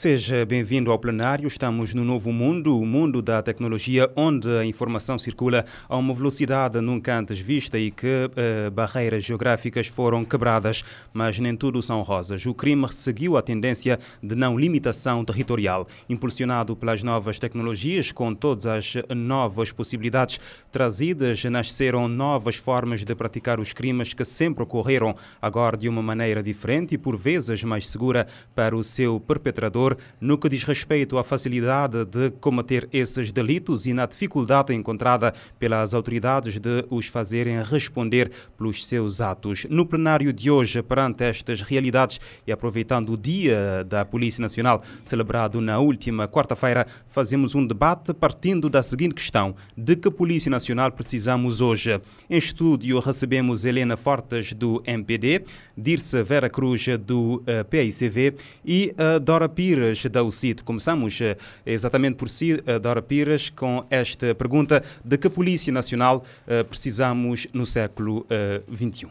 [0.00, 1.46] Seja bem-vindo ao plenário.
[1.46, 6.80] Estamos no novo mundo, o mundo da tecnologia, onde a informação circula a uma velocidade
[6.80, 10.82] nunca antes vista e que eh, barreiras geográficas foram quebradas.
[11.12, 12.46] Mas nem tudo são rosas.
[12.46, 18.64] O crime seguiu a tendência de não limitação territorial, impulsionado pelas novas tecnologias, com todas
[18.64, 20.40] as novas possibilidades
[20.72, 26.42] trazidas, nasceram novas formas de praticar os crimes que sempre ocorreram, agora de uma maneira
[26.42, 29.89] diferente e por vezes mais segura para o seu perpetrador
[30.20, 35.94] no que diz respeito à facilidade de combater esses delitos e na dificuldade encontrada pelas
[35.94, 39.66] autoridades de os fazerem responder pelos seus atos.
[39.68, 45.60] No plenário de hoje, perante estas realidades e aproveitando o Dia da Polícia Nacional, celebrado
[45.60, 51.60] na última quarta-feira, fazemos um debate partindo da seguinte questão: de que Polícia Nacional precisamos
[51.60, 52.00] hoje?
[52.28, 55.44] Em estúdio recebemos Helena Fortes, do MPD,
[55.76, 60.62] Dirce Vera Cruz, do eh, PICV e uh, Dora Pires Pires da UCIT.
[60.62, 66.22] Começamos eh, exatamente por si, eh, Dora Pires, com esta pergunta: de que Polícia Nacional
[66.46, 68.26] eh, precisamos no século
[68.70, 69.08] XXI?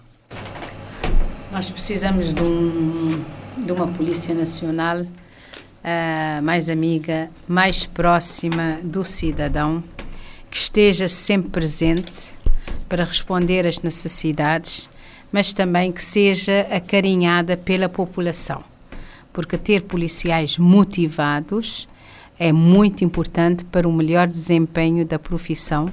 [1.51, 3.23] Nós precisamos de, um,
[3.57, 9.83] de uma Polícia Nacional uh, mais amiga, mais próxima do cidadão,
[10.51, 12.35] que esteja sempre presente
[12.87, 14.87] para responder às necessidades,
[15.31, 18.63] mas também que seja acarinhada pela população
[19.31, 21.87] porque ter policiais motivados
[22.37, 25.91] é muito importante para o melhor desempenho da profissão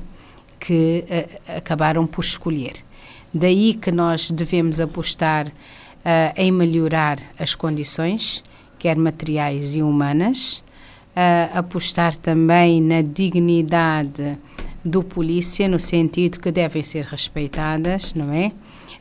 [0.58, 2.74] que uh, acabaram por escolher.
[3.34, 5.52] Daí que nós devemos apostar uh,
[6.36, 8.42] em melhorar as condições,
[8.78, 10.62] quer materiais e humanas,
[11.16, 14.38] uh, apostar também na dignidade
[14.84, 18.52] do polícia, no sentido que devem ser respeitadas, não é?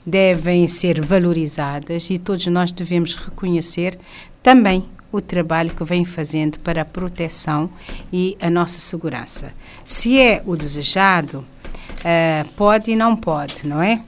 [0.05, 3.97] devem ser valorizadas e todos nós devemos reconhecer
[4.45, 7.67] também o trabalho que vem fazendo para a proteção
[8.13, 9.51] e a nossa segurança.
[9.83, 14.03] Se é o desejado, uh, pode e não pode, não é?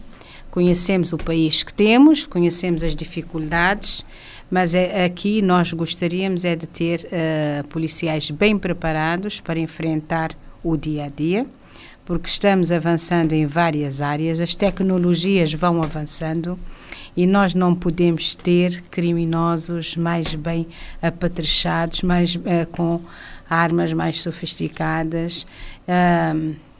[0.52, 4.06] Conhecemos o país que temos, conhecemos as dificuldades,
[4.52, 10.78] mas é, aqui nós gostaríamos é de ter uh, policiais bem preparados para enfrentar o
[10.78, 11.48] dia a dia
[12.08, 16.58] porque estamos avançando em várias áreas, as tecnologias vão avançando
[17.18, 20.66] e nós não podemos ter criminosos mais bem
[21.02, 23.02] apatrechados, mais, uh, com
[23.50, 25.46] armas mais sofisticadas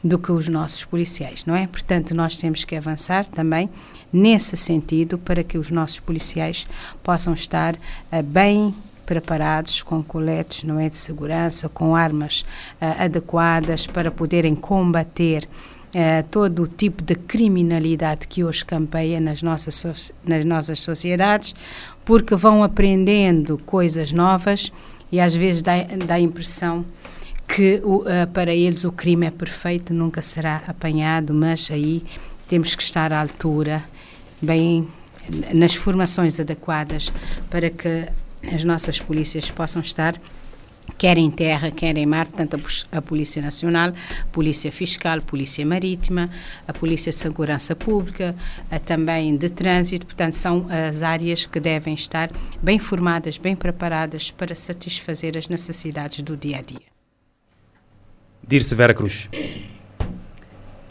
[0.02, 1.66] do que os nossos policiais, não é?
[1.66, 3.68] Portanto, nós temos que avançar também
[4.10, 6.66] nesse sentido para que os nossos policiais
[7.02, 8.74] possam estar uh, bem
[9.08, 15.48] preparados com coletes não é, de segurança, com armas uh, adequadas para poderem combater
[15.88, 19.90] Uh, todo o tipo de criminalidade que hoje campeia nas nossas, so
[20.22, 21.54] nas nossas sociedades,
[22.04, 24.70] porque vão aprendendo coisas novas
[25.10, 25.72] e às vezes dá,
[26.06, 26.84] dá a impressão
[27.48, 28.04] que uh,
[28.34, 32.04] para eles o crime é perfeito, nunca será apanhado, mas aí
[32.46, 33.82] temos que estar à altura,
[34.42, 34.86] bem
[35.54, 37.10] nas formações adequadas
[37.48, 38.08] para que
[38.52, 40.18] as nossas polícias possam estar
[40.96, 42.58] quer em terra, quer em mar, portanto
[42.90, 43.92] a, Polícia Nacional,
[44.32, 46.30] Polícia Fiscal, Polícia Marítima,
[46.66, 48.34] a Polícia de Segurança Pública,
[48.70, 52.30] a também de Trânsito, portanto são as áreas que devem estar
[52.62, 56.88] bem formadas, bem preparadas para satisfazer as necessidades do dia a dia.
[58.46, 59.28] Dirce Vera Cruz,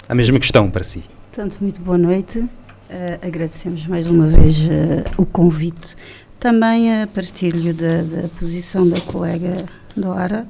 [0.07, 1.03] a mesma questão para si.
[1.31, 2.39] Portanto, muito boa noite.
[2.39, 5.97] Uh, agradecemos mais uma vez uh, o convite
[6.39, 9.65] também a partilho da, da posição da colega
[9.95, 10.47] Dora,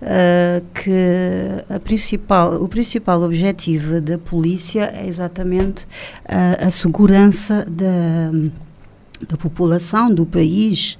[0.00, 5.86] uh, que principal, o principal objetivo da polícia é exatamente
[6.26, 8.30] a, a segurança da
[9.28, 10.98] da população, do país,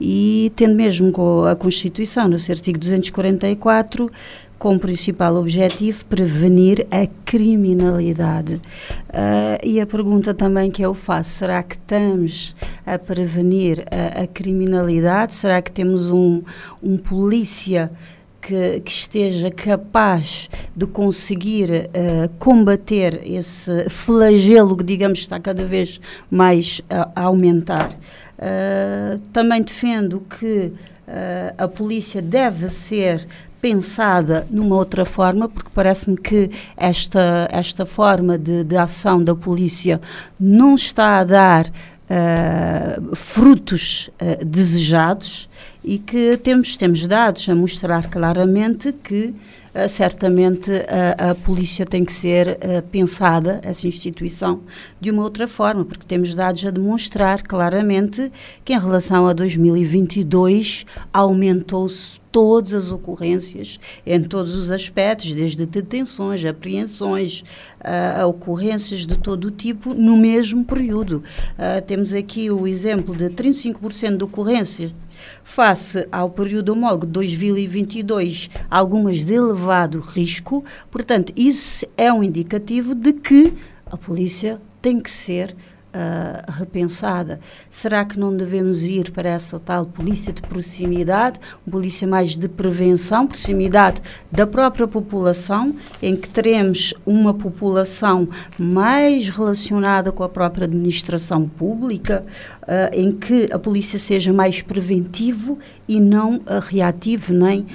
[0.00, 4.10] e tendo mesmo com a Constituição, no seu artigo 244,
[4.58, 8.54] com o principal objetivo prevenir a criminalidade.
[8.54, 12.54] Uh, e a pergunta também que eu faço, será que estamos
[12.84, 15.34] a prevenir a, a criminalidade?
[15.34, 16.42] Será que temos um,
[16.82, 17.90] um polícia
[18.40, 26.00] que, que, esteja capaz de conseguir uh, combater esse flagelo que, digamos, está cada vez
[26.30, 27.92] mais a, a aumentar?
[28.38, 30.72] Uh, também defendo que
[31.06, 33.28] Uh, a polícia deve ser
[33.66, 40.00] pensada numa outra forma, porque parece-me que esta, esta forma de, de ação da polícia
[40.38, 45.48] não está a dar uh, frutos uh, desejados.
[45.82, 49.34] e que temos, temos dados a mostrar claramente que
[49.88, 54.62] certamente a, a, polícia tem que ser uh, pensada, essa instituição,
[54.98, 58.32] de uma outra forma, porque temos dados a demonstrar claramente
[58.64, 66.44] que em relação a 2022 aumentou-se todas as ocorrências, em todos os aspectos, desde detenções,
[66.44, 67.42] apreensões,
[67.80, 71.22] uh, ocorrências de todo o tipo, no mesmo período.
[71.86, 74.92] Temos aqui o exemplo de 35% de ocorrências
[75.42, 80.64] face ao período homólogo de 2022, algumas de elevado risco.
[80.90, 83.54] Portanto, isso é um indicativo de que
[83.86, 85.54] a polícia tem que ser
[85.96, 87.40] uh, repensada.
[87.70, 93.26] Será que não devemos ir para essa tal polícia de proximidade, polícia mais de prevenção,
[93.26, 98.28] proximidade da própria população, em que teremos uma população
[98.58, 102.24] mais relacionada com a própria administração pública,
[102.66, 107.66] uh, em que a polícia seja mais preventivo e não uh, reativo nem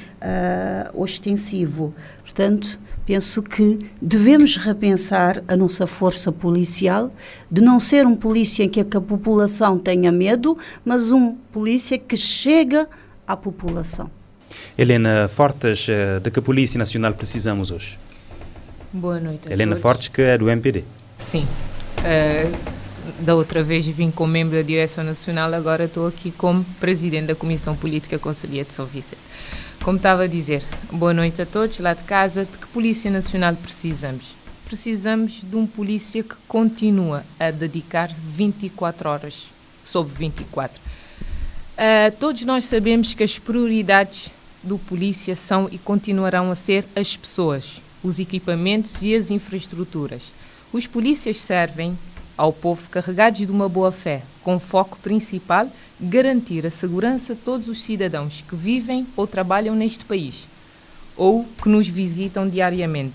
[0.94, 1.94] ostensivo.
[2.22, 7.12] Portanto, penso que devemos repensar a nossa força policial,
[7.50, 10.56] de não ser um polícia em que a população tenha medo,
[10.86, 12.88] mas um polícia que chega
[13.26, 14.12] à população.
[14.78, 15.88] Helena Fortes,
[16.22, 17.98] de que Polícia Nacional precisamos hoje?
[18.94, 19.52] Boa noite.
[19.52, 19.82] Helena todos.
[19.82, 20.84] Fortes, que é do MPD.
[21.18, 21.48] Sim.
[23.22, 27.36] Da outra vez vim como membro da Direção Nacional, agora estou aqui como presidente da
[27.36, 29.22] Comissão Política Conselhia de São Vicente.
[29.84, 32.46] Como estava a dizer, boa noite a todos lá de casa.
[32.46, 34.34] De que Polícia Nacional precisamos?
[34.66, 39.44] Precisamos de um polícia que continua a dedicar 24 horas
[39.86, 40.80] sobre 24.
[40.80, 40.82] Uh,
[41.78, 44.32] ah, todos nós sabemos que as prioridades
[44.64, 50.24] do polícia são e continuarão a ser as pessoas, os equipamentos e as infraestruturas.
[50.74, 51.96] Os polícias servem
[52.42, 57.68] ao povo carregados de uma boa fé, com foco principal garantir a segurança de todos
[57.68, 60.48] os cidadãos que vivem ou trabalham neste país
[61.16, 63.14] ou que nos visitam diariamente.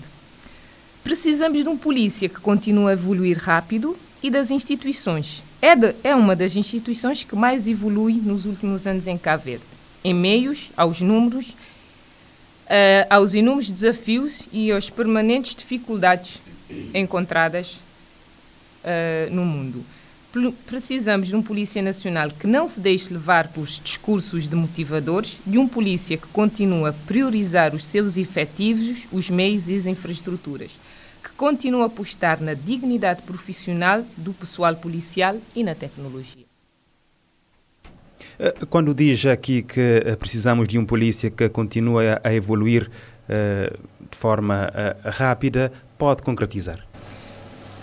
[1.03, 5.43] Precisamos de um polícia que continue a evoluir rápido e das instituições.
[5.61, 9.65] De, é uma das instituições que mais evolui nos últimos anos em Cabo Verde,
[10.05, 16.39] em meios aos números, uh, aos inúmeros desafios e às permanentes dificuldades
[16.93, 17.77] encontradas
[18.87, 19.83] uh, no mundo
[20.65, 25.67] precisamos de um Polícia Nacional que não se deixe levar por discursos demotivadores, de um
[25.67, 30.71] polícia que continue a priorizar os seus efetivos, os meios e as infraestruturas,
[31.23, 36.45] que continue a apostar na dignidade profissional do pessoal policial e na tecnologia.
[38.39, 42.89] Eh, quando diz aqui que eh, precisamos de um polícia que continue a evoluir
[44.09, 44.71] de forma
[45.03, 46.86] rápida, pode concretizar?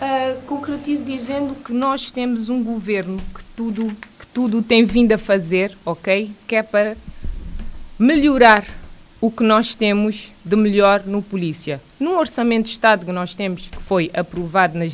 [0.04, 3.86] Uh, concretizo dizendo que nós temos um governo que tudo,
[4.18, 6.30] que tudo tem vindo a fazer, ok?
[6.46, 6.96] Que é para
[7.98, 8.64] melhorar
[9.20, 11.80] o que nós temos de melhor no polícia.
[11.98, 14.84] No orçamento de Estado que nós temos, que foi aprovado na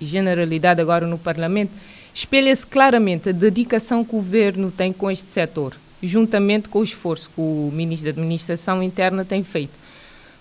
[0.00, 1.70] generalidade agora no Parlamento,
[2.14, 7.28] espelha-se claramente a dedicação que o governo tem com este setor, juntamente com o esforço
[7.28, 9.74] que o Ministro da Administração Interna tem feito,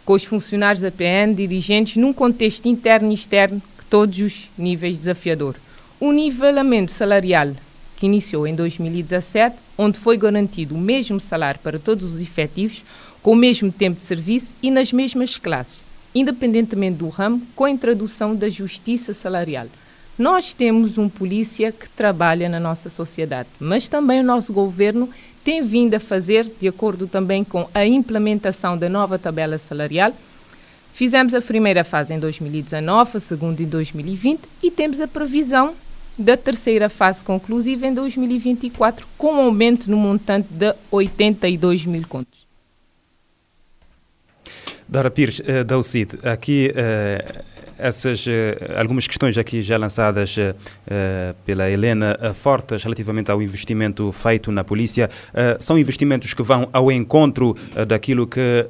[0.06, 5.56] com os funcionários da PN, dirigentes, num contexto interno e externo todos os níveis desafiador.
[6.00, 7.54] O nivelamento salarial
[7.98, 12.84] que iniciou em 2017, onde foi garantido o mesmo salário para todos os efetivos,
[13.22, 15.82] com o mesmo tempo de serviço e nas mesmas classes,
[16.14, 19.68] independentemente do ramo, com a introdução da justiça salarial.
[20.18, 25.10] Nós temos um polícia que trabalha na nossa sociedade, mas também o nosso governo
[25.44, 30.14] tem vindo a fazer, de acordo também com a implementação da nova tabela salarial,
[30.98, 35.76] Fizemos a primeira fase em 2019, a segunda em 2020 e temos a previsão
[36.18, 42.48] da terceira fase conclusiva em 2024, com um aumento no montante de 82 mil contos.
[44.88, 47.44] Dora Pires, uh, da UCID, aqui uh,
[47.78, 48.30] essas uh,
[48.78, 50.56] algumas questões aqui já lançadas uh,
[51.46, 55.10] pela Helena Fortes relativamente ao investimento feito na polícia.
[55.60, 57.56] São investimentos que vão ao encontro
[57.88, 58.68] daquilo que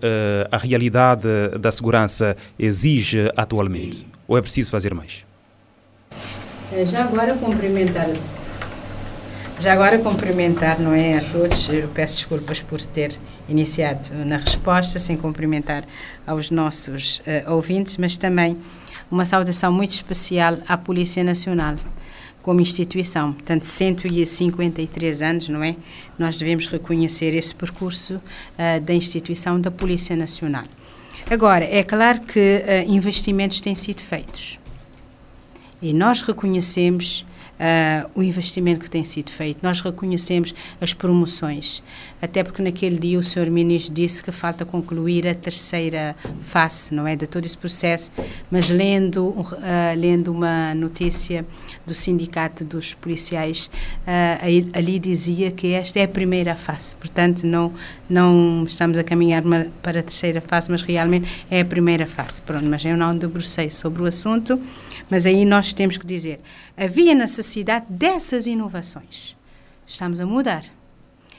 [0.51, 1.27] a realidade
[1.59, 4.05] da segurança exige atualmente.
[4.27, 5.23] Ou é preciso fazer mais?
[6.85, 8.09] Já agora cumprimentar
[9.59, 13.11] já agora cumprimentar, não é, a todos, eu peço desculpas por ter
[13.49, 15.83] iniciado na resposta, sem cumprimentar
[16.27, 18.55] aos nossos uh, ouvintes, mas também
[19.09, 21.75] uma saudação muito especial à Polícia Nacional
[22.41, 23.33] como instituição.
[23.33, 25.75] Portanto, 153 anos, não é?
[26.17, 30.63] Nós devemos reconhecer esse percurso uh, da instituição da Polícia Nacional.
[31.29, 34.61] Agora, é claro que uh, investimentos têm sido feitos.
[35.81, 37.25] E nós reconhecemos
[37.59, 39.59] uh, o investimento que tem sido feito.
[39.63, 41.83] Nós reconhecemos as promoções,
[42.21, 43.49] até porque naquele dia o Sr.
[43.51, 48.11] Ministro disse que falta concluir a terceira fase, não é, de todo esse processo,
[48.49, 49.55] mas lendo, uh,
[49.97, 51.45] lendo uma notícia
[51.85, 53.69] do Sindicato dos Policiais,
[54.03, 57.71] uh, ali dizia que esta é a primeira fase, portanto não,
[58.09, 59.43] não estamos a caminhar
[59.81, 62.41] para a terceira fase, mas realmente é a primeira fase.
[62.41, 64.59] Pronto, mas eu não debrucei sobre o assunto,
[65.09, 66.39] mas aí nós temos que dizer,
[66.75, 69.35] havia necessidade dessas inovações.
[69.85, 70.63] Estamos a mudar.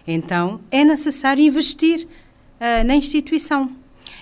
[0.07, 3.71] Então, é necessário investir uh, na instituição.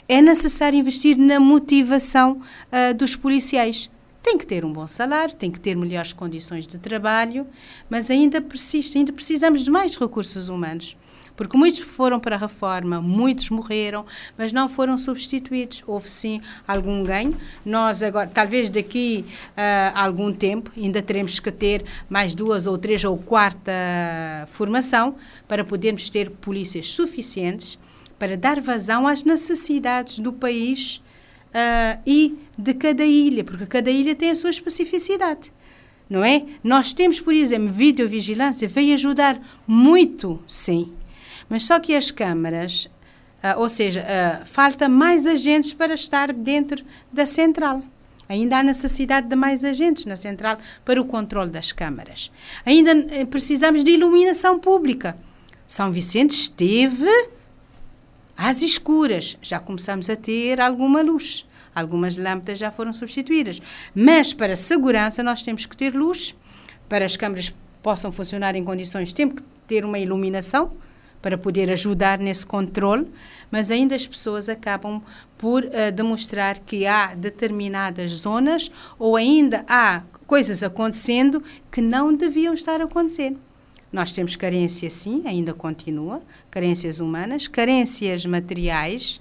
[0.09, 3.91] É necessário investir na motivação uh, dos policiais.
[4.23, 7.47] Tem que ter um bom salário, tem que ter melhores condições de trabalho,
[7.89, 10.97] mas ainda persiste, ainda precisamos de mais recursos humanos.
[11.37, 14.07] Porque muitos foram para a reforma, muitos morreram,
[14.39, 15.85] mas não foram substituídos.
[15.87, 17.37] Houve sim algum ganho.
[17.65, 19.25] Nós agora, talvez daqui
[19.57, 23.73] a uh, algum tempo, ainda teremos que ter mais duas ou três ou quarta
[24.49, 27.79] formação para podermos ter polícias suficientes
[28.19, 31.03] para dar vazão às necessidades do país
[31.49, 35.53] uh, e de cada ilha, porque cada ilha tem a sua especificidade
[36.09, 36.45] não é?
[36.63, 40.93] Nós temos, por exemplo, videovigilância, veio ajudar muito, sim,
[41.49, 42.89] mas só que as câmaras,
[43.43, 47.83] uh, ou seja, uh, falta mais agentes para estar dentro da central.
[48.29, 52.31] Ainda há necessidade de mais agentes na central para o controle das câmaras.
[52.65, 55.17] Ainda eh, precisamos de iluminação pública.
[55.67, 57.09] São Vicente esteve
[58.37, 59.39] às escuras.
[59.41, 61.47] Já começamos a ter alguma luz.
[61.73, 63.63] Algumas lâmpadas já foram substituídas.
[63.95, 66.35] Mas para segurança nós temos que ter luz.
[66.89, 70.73] Para as câmaras possam funcionar em condições, temos que ter uma iluminação
[71.27, 73.11] para poder ajudar nesse controle,
[73.51, 75.03] mas ainda as pessoas acabam
[75.37, 82.55] por uh, demonstrar que há determinadas zonas ou ainda há coisas acontecendo que não deviam
[82.55, 83.41] estar acontecendo.
[83.93, 89.21] Nós temos carência, sim, ainda continua, carências humanas, carências materiais.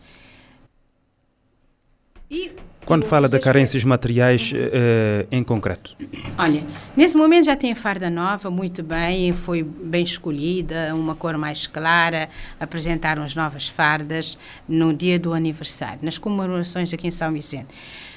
[2.29, 2.51] E
[2.85, 5.95] quando fala de carências materiais uh, em concreto?
[6.37, 6.63] Olha,
[6.95, 11.65] nesse momento já tem a farda nova, muito bem, foi bem escolhida, uma cor mais
[11.67, 14.37] clara, apresentaram as novas fardas
[14.67, 17.67] no dia do aniversário, nas comemorações aqui em São Vicente.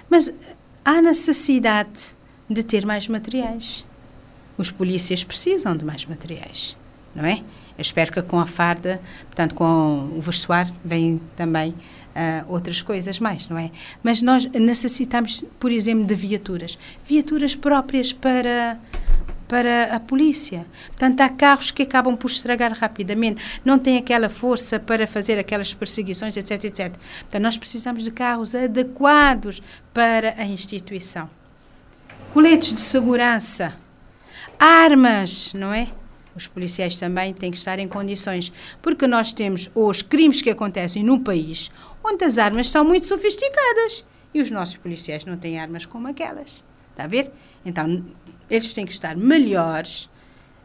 [0.09, 0.33] Mas
[0.85, 2.15] há necessidade
[2.49, 3.87] de ter mais materiais.
[4.57, 6.77] Os polícias precisam de mais materiais,
[7.15, 7.43] não é?
[7.79, 11.73] Eu espero que com a farda, portanto, com o vestuário, vem também
[12.19, 13.71] uh, outras coisas mais, não é?
[14.03, 16.77] Mas nós necessitamos, por exemplo, de viaturas.
[17.07, 18.79] Viaturas próprias para
[19.49, 20.67] para a polícia.
[20.89, 25.73] Portanto, há carros que acabam por estragar rapidamente, não têm aquela força para fazer aquelas
[25.73, 26.95] perseguições, etc, etc.
[27.21, 29.63] Portanto, nós precisamos de carros adequados
[29.95, 31.31] para a instituição.
[32.31, 33.75] Coletes de segurança,
[34.59, 35.89] armas, não é?
[36.39, 41.03] Os policiais também têm que estar em condições, porque nós temos os crimes que acontecem
[41.03, 41.69] no país,
[42.03, 46.65] onde as armas são muito sofisticadas e os nossos policiais não têm armas como aquelas.
[46.91, 47.31] Está a ver?
[47.65, 48.05] Então,
[48.51, 50.09] eles têm que estar melhores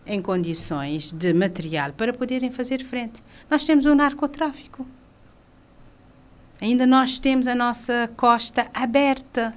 [0.06, 3.24] em condições de material para poderem fazer frente.
[3.50, 4.86] Nós temos o narcotráfico.
[6.62, 9.54] Ainda nós temos a nossa costa aberta.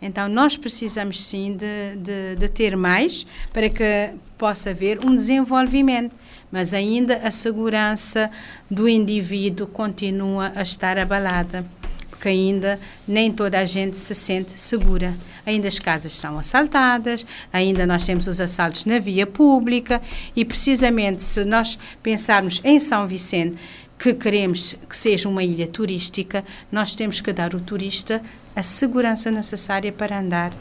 [0.00, 6.14] Então, nós precisamos sim de, de, de ter mais para que possa haver um desenvolvimento
[6.50, 8.30] mas ainda a segurança
[8.70, 11.64] do indivíduo continua a estar abalada,
[12.10, 15.14] porque ainda nem toda a gente se sente segura.
[15.46, 20.02] Ainda as casas são assaltadas, ainda nós temos os assaltos na via pública
[20.34, 23.56] e precisamente se nós pensarmos em São Vicente
[23.98, 28.22] que queremos que seja uma ilha turística, nós temos que dar ao turista
[28.54, 30.52] a segurança necessária para andar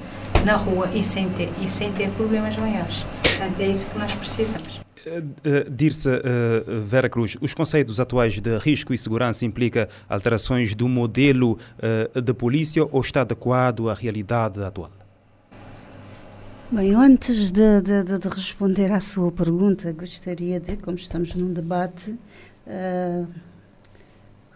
[0.44, 3.06] na rua e sem ter, e sem ter problemas maiores.
[3.22, 4.87] Portanto, é isso que nós precisamos.
[5.08, 10.88] Uh, Dirce uh, Vera Cruz, os conceitos atuais de risco e segurança implica alterações do
[10.88, 11.58] modelo
[12.14, 14.92] de polícia ou está adequado à realidade atual?
[16.70, 22.12] Bem, antes de, de, de, responder à sua pergunta, gostaria de, como estamos num debate,
[22.12, 23.26] uh,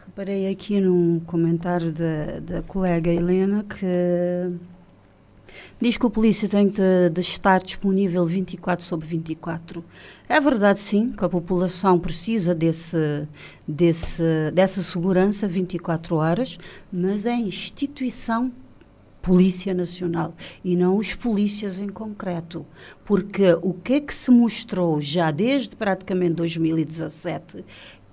[0.05, 4.51] reparei aqui num comentário da, da colega Helena que
[5.79, 9.83] diz que o polícia tem de, de, estar disponível 24 sobre 24.
[10.27, 13.27] É verdade, sim, que a população precisa desse,
[13.67, 16.57] desse, dessa segurança 24 horas,
[16.91, 18.51] mas é a instituição
[19.21, 22.65] Polícia Nacional e não os polícias em concreto.
[23.05, 27.63] Porque o que é que se mostrou já desde praticamente 2017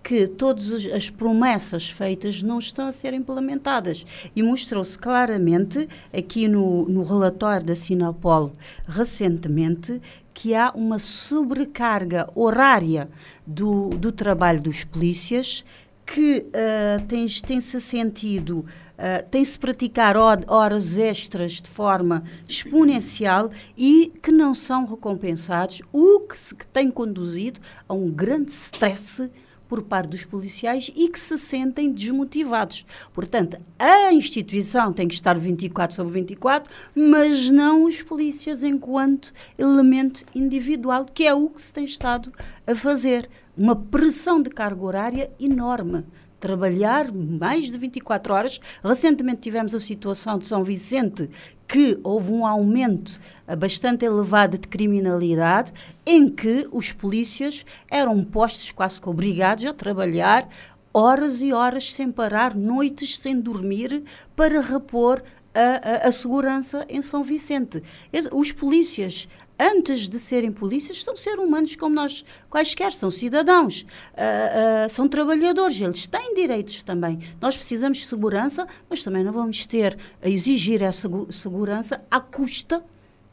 [0.02, 4.04] que todas as promessas feitas não estão a ser implementadas.
[4.34, 8.52] E mostrou-se claramente, aqui no, no relatório da Sinapol,
[8.86, 10.00] recentemente,
[10.32, 13.08] que há uma sobrecarga horária
[13.46, 15.64] do, do trabalho dos polícias
[16.06, 18.64] que uh, tem-se tem sentido
[18.98, 26.36] Uh, tem-se praticar horas extras de forma exponencial e que não são recompensados, o que,
[26.36, 29.30] se, que tem conduzido a um grande stress
[29.68, 32.86] por parte dos policiais e que se sentem desmotivados.
[33.12, 40.24] Portanto, a instituição tem que estar 24 sobre 24, mas não os polícias enquanto elemento
[40.34, 42.32] individual, que é o que se tem estado
[42.66, 43.28] a fazer.
[43.56, 46.04] Uma pressão de carga horária enorme
[46.40, 48.60] trabalhar mais de 24 horas.
[48.82, 51.28] Recentemente tivemos a situação de São Vicente,
[51.66, 53.20] que houve um aumento
[53.58, 55.72] bastante elevado de criminalidade,
[56.06, 60.48] em que os polícias eram postos quase que obrigados a trabalhar
[60.92, 64.02] horas e horas sem parar, noites sem dormir,
[64.34, 65.22] para repor
[65.54, 67.82] a, a, a, segurança em São Vicente.
[68.32, 69.28] Os polícias
[69.58, 75.08] antes de serem polícias, são seres humanos como nós quaisquer, são cidadãos, uh, uh, são
[75.08, 77.18] trabalhadores, eles têm direitos também.
[77.40, 82.84] Nós precisamos de segurança, mas também não vamos ter a exigir essa segurança à custa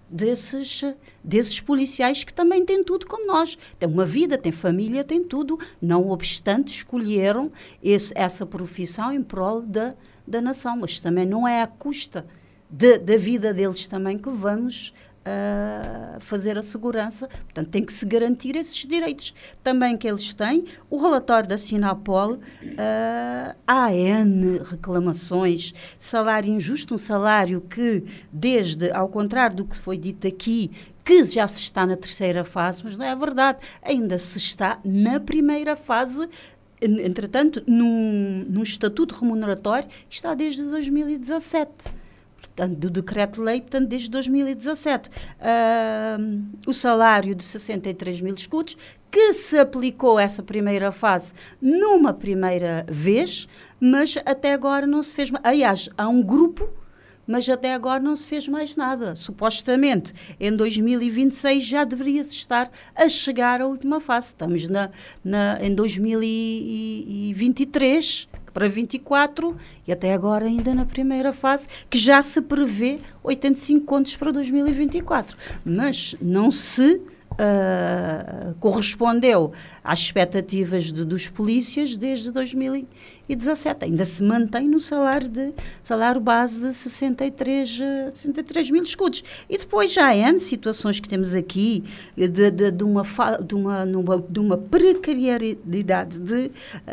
[0.09, 0.81] desses,
[1.23, 3.57] desses policiais que também têm tudo como nós.
[3.77, 5.59] Têm uma vida, têm família, têm tudo.
[5.81, 7.51] Não obstante, escolheram
[7.83, 12.25] esse, essa profissão em prol da, da nação, mas também não é à custa
[12.69, 14.91] da vida deles também que vamos
[15.25, 17.27] uh, fazer a segurança.
[17.27, 20.65] Portanto, tem que se garantir esses direitos também que eles têm.
[20.89, 29.09] O relatório da Sinapol, uh, há N reclamações, salário injusto, um salário que, desde, ao
[29.09, 30.71] contrário do que foi dito aqui,
[31.03, 35.19] que já se está na terceira fase, mas não é verdade, ainda se está na
[35.19, 36.27] primeira fase
[36.81, 42.04] entretanto, num, num estatuto remuneratório está desde 2017
[42.47, 45.09] portanto, do decreto-lei, portanto, desde 2017.
[45.09, 48.77] Uh, o salário de 63 mil escudos,
[49.11, 53.47] que se aplicou essa primeira fase numa primeira vez,
[53.79, 55.31] mas até agora não se fez.
[55.43, 56.69] Aliás, há um grupo
[57.27, 59.15] mas até agora não se fez mais nada.
[59.15, 64.27] Supostamente, em 2026 já deveria-se estar a chegar à última fase.
[64.27, 64.91] Estamos na,
[65.23, 69.53] na, em 2023, para 24
[69.85, 75.35] e até agora ainda na primeira fase, que já se prevê 85 contos para 2024.
[75.65, 77.01] Mas não se
[77.33, 79.51] uh, correspondeu
[79.83, 82.31] às expectativas de, dos polícias desde
[83.27, 83.85] 2017.
[83.85, 87.79] Ainda se mantém no salário, de, salário base de 63,
[88.13, 89.23] 63 mil escudos.
[89.49, 91.83] E depois já há situações que temos aqui
[92.15, 93.03] de, de, de, uma,
[93.45, 93.85] de, uma,
[94.29, 96.51] de uma precariedade de,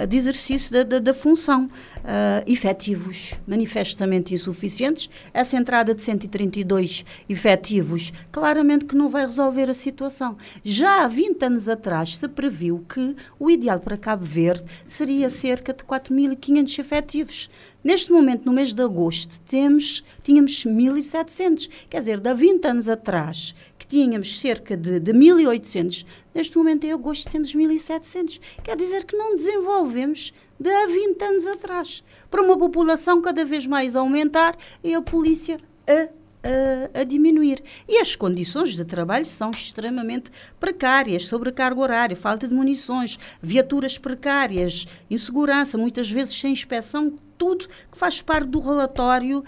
[0.09, 1.69] de exercício da, da, função.
[2.03, 5.09] Uh, efetivos manifestamente insuficientes.
[5.33, 10.37] Essa entrada de 132 efetivos, claramente que não vai resolver a situação.
[10.65, 15.73] Já há 20 anos atrás se previu que o ideal para Cabo Verde seria cerca
[15.73, 15.85] de
[16.29, 17.51] 4.500 efetivos.
[17.83, 21.69] Neste momento, no mês de agosto, temos, tínhamos 1.700.
[21.91, 26.85] Quer dizer, de há 20 anos atrás, que tínhamos cerca de, de 1.800, neste momento,
[26.85, 28.41] em agosto, temos 1.700.
[28.63, 32.05] Quer dizer que não desenvolvemos de há 20 anos atrás.
[32.31, 35.57] Para uma população cada vez mais aumentar e a polícia
[35.87, 36.09] a
[36.43, 37.63] a, a, diminuir.
[37.89, 44.87] E as condições de trabalho são extremamente precárias, sobrecarga horária, falta de munições, viaturas precárias,
[45.11, 49.43] insegurança, muitas vezes sem inspeção, tudo que faz parte do relatório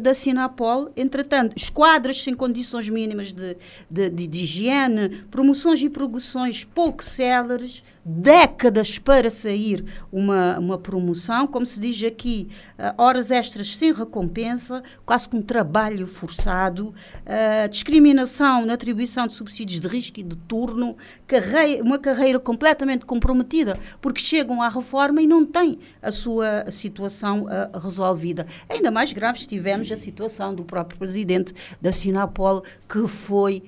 [0.00, 0.90] da Sinapol.
[0.96, 3.56] Entretanto, esquadras sem condições mínimas de,
[3.88, 11.44] de, de, de higiene, promoções e progressões pouco céleres, décadas para sair uma, uma promoção,
[11.44, 17.68] como se diz aqui, uh, horas extras sem recompensa, quase com um trabalho forçado, uh,
[17.68, 23.76] discriminação na atribuição de subsídios de risco e de turno, carreira, uma carreira completamente comprometida,
[24.00, 28.46] porque chegam à reforma e não têm a sua situação uh, resolvida.
[28.68, 33.64] Ainda mais grave tivemos a situação do próprio presidente da Sinapol, que foi.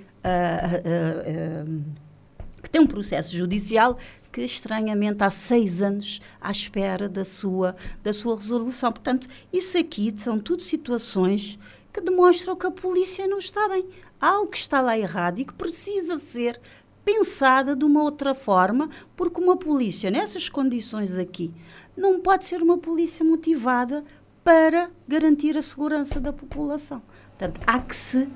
[2.68, 3.96] Que tem um processo judicial
[4.31, 8.92] que estranhamente há seis anos à espera da sua, da sua resolução.
[8.92, 11.59] Portanto, isso aqui são tudo situações
[11.90, 13.88] que demonstram que a polícia não está bem.
[14.20, 16.61] Há algo que está lá errado e que precisa ser
[17.04, 21.50] pensada de uma outra forma, porque uma polícia nessas condições aqui
[21.96, 24.04] não pode ser uma polícia motivada
[24.44, 27.02] para garantir a segurança da população.
[27.31, 28.28] Portanto, há que se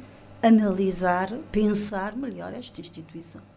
[0.43, 3.52] analisar, pensar melhor esta instituição.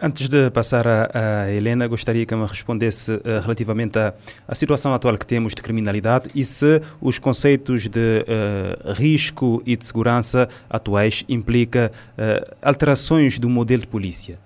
[0.00, 1.10] Antes de passar a,
[1.44, 6.30] a, Helena, gostaria que me respondesse uh, relativamente à, situação atual que temos de criminalidade
[6.34, 13.48] e se os conceitos de uh, risco e de segurança atuais implicam uh, alterações do
[13.48, 14.38] modelo de polícia.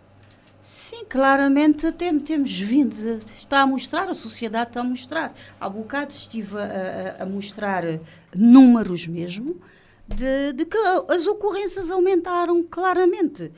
[0.63, 2.93] Sim, claramente tem, temos vindo,
[3.39, 5.33] está a mostrar, a sociedade está a mostrar.
[5.61, 7.85] Há bocado estive a, a, a mostrar
[8.35, 9.61] números mesmo
[10.07, 13.53] de, de que as ocorrências aumentaram claramente.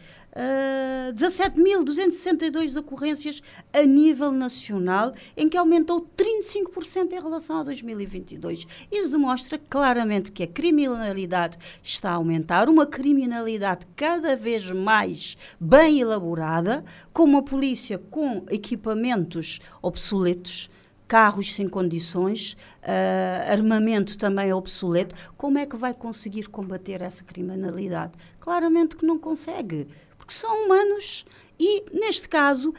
[1.15, 8.65] 17.262 ah, ocorrências a nível nacional, em que aumentou 35% em relação a 2022.
[8.93, 15.99] Isso demonstra claramente que a criminalidade está a aumentar, uma criminalidade cada vez mais bem
[16.01, 20.71] elaborada, com uma polícia com equipamentos obsoletos
[21.09, 28.13] carros sem condições, uh, armamento também obsoleto, como é que vai conseguir combater essa criminalidade?
[28.39, 31.25] Claramente que não consegue porque são humanos
[31.59, 32.75] e, neste caso,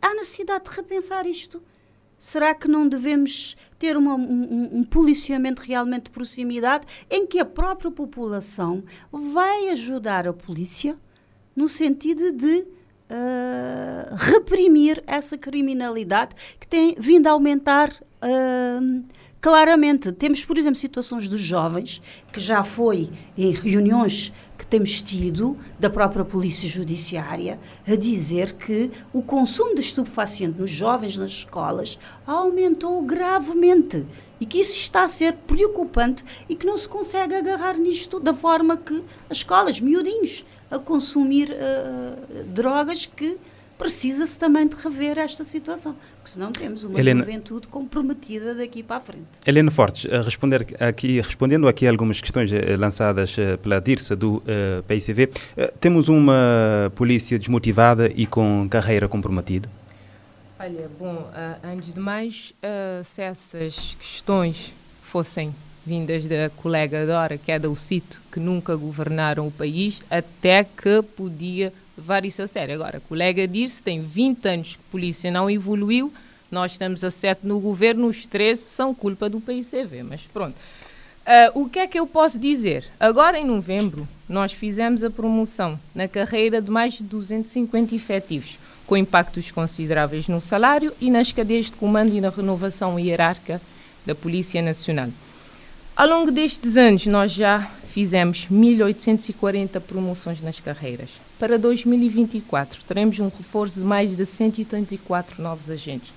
[0.00, 1.62] há necessidade de repensar isto.
[2.18, 7.44] Será que não devemos ter uma, um, um, policiamento realmente de proximidade em que a
[7.44, 10.98] própria população vai ajudar a polícia
[11.54, 12.66] no sentido de
[13.14, 19.04] uh, reprimir essa criminalidade que tem vindo a aumentar uh,
[19.40, 20.10] claramente.
[20.10, 25.90] Temos, por exemplo, situações dos jovens, que já foi em reuniões que temos tido da
[25.90, 33.02] própria Polícia Judiciária a dizer que o consumo de estupefaciente nos jovens nas escolas aumentou
[33.02, 34.06] gravemente
[34.40, 38.32] e que isso está a ser preocupante e que não se consegue agarrar nisto da
[38.32, 43.38] forma que as escolas, miudinhos, a consumir uh, drogas que
[43.78, 48.96] precisa-se também de rever esta situação, porque senão temos uma Helena, juventude comprometida daqui para
[48.96, 49.26] a frente.
[49.46, 54.14] Helena Fortes, a responder aqui, respondendo aqui a algumas questões eh, lançadas eh, pela DIRSA
[54.14, 59.68] do uh, PICV, uh, temos uma polícia desmotivada e com carreira comprometida?
[60.58, 62.54] Olha, bom, uh, antes de mais,
[63.04, 64.72] se essas questões
[65.02, 65.52] fossem
[65.84, 71.02] vindas da colega Dora, que é da UCIT, que nunca governaram o país, até que
[71.16, 72.74] podia levar isso a sério.
[72.74, 76.12] Agora, a colega disse, tem 20 anos que a polícia não evoluiu,
[76.50, 80.54] nós estamos a 7 no governo, os 13 são culpa do PICV, mas pronto.
[81.24, 82.84] Uh, o que é que eu posso dizer?
[83.00, 88.96] Agora, em novembro, nós fizemos a promoção na carreira de mais de 250 efetivos, com
[88.96, 93.60] impactos consideráveis no salário e nas cadeias de comando e na renovação hierárquica
[94.04, 95.08] da Polícia Nacional.
[95.96, 101.08] Ao longo destes anos, nós já fizemos 1.840 promoções nas carreiras.
[101.38, 106.08] Para 2024, teremos um reforço de mais de 184 novos agentes.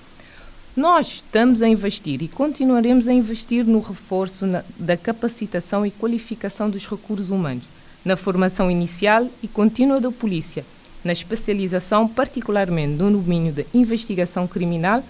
[0.75, 6.71] Nós estamos a investir e continuaremos a investir no reforço na, da capacitação e qualificação
[6.71, 7.63] dos recursos humanos,
[8.03, 10.65] na formação inicial e contínua da polícia,
[11.03, 15.03] na especialização, particularmente no domínio da investigação criminal,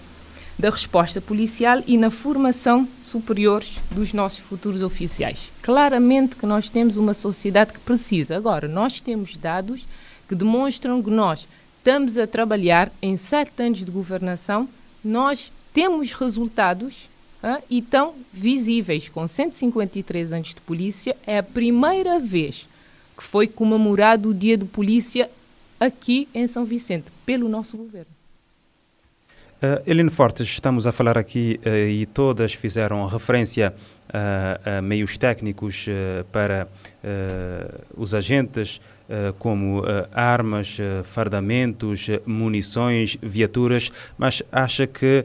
[0.58, 5.50] da resposta policial e na formação superior dos nossos futuros oficiais.
[5.62, 8.36] Claramente que nós temos uma sociedade que precisa.
[8.36, 9.86] Agora, nós temos dados
[10.28, 11.46] que demonstram que nós
[11.78, 14.68] estamos a trabalhar em sete anos de governação,
[15.02, 17.08] nós temos resultados
[17.42, 19.08] ah, e tão visíveis.
[19.08, 22.66] Com 153 anos de polícia, é a primeira vez
[23.16, 25.30] que foi comemorado o Dia de Polícia
[25.78, 28.17] aqui em São Vicente, pelo nosso governo.
[29.60, 35.86] Uh, Fortes, estamos a falar aqui uh, e todas fizeram referência uh, a meios técnicos
[36.30, 36.68] para
[37.96, 38.80] os agentes
[39.38, 45.24] como armas, fardamentos, munições, viaturas, mas acha que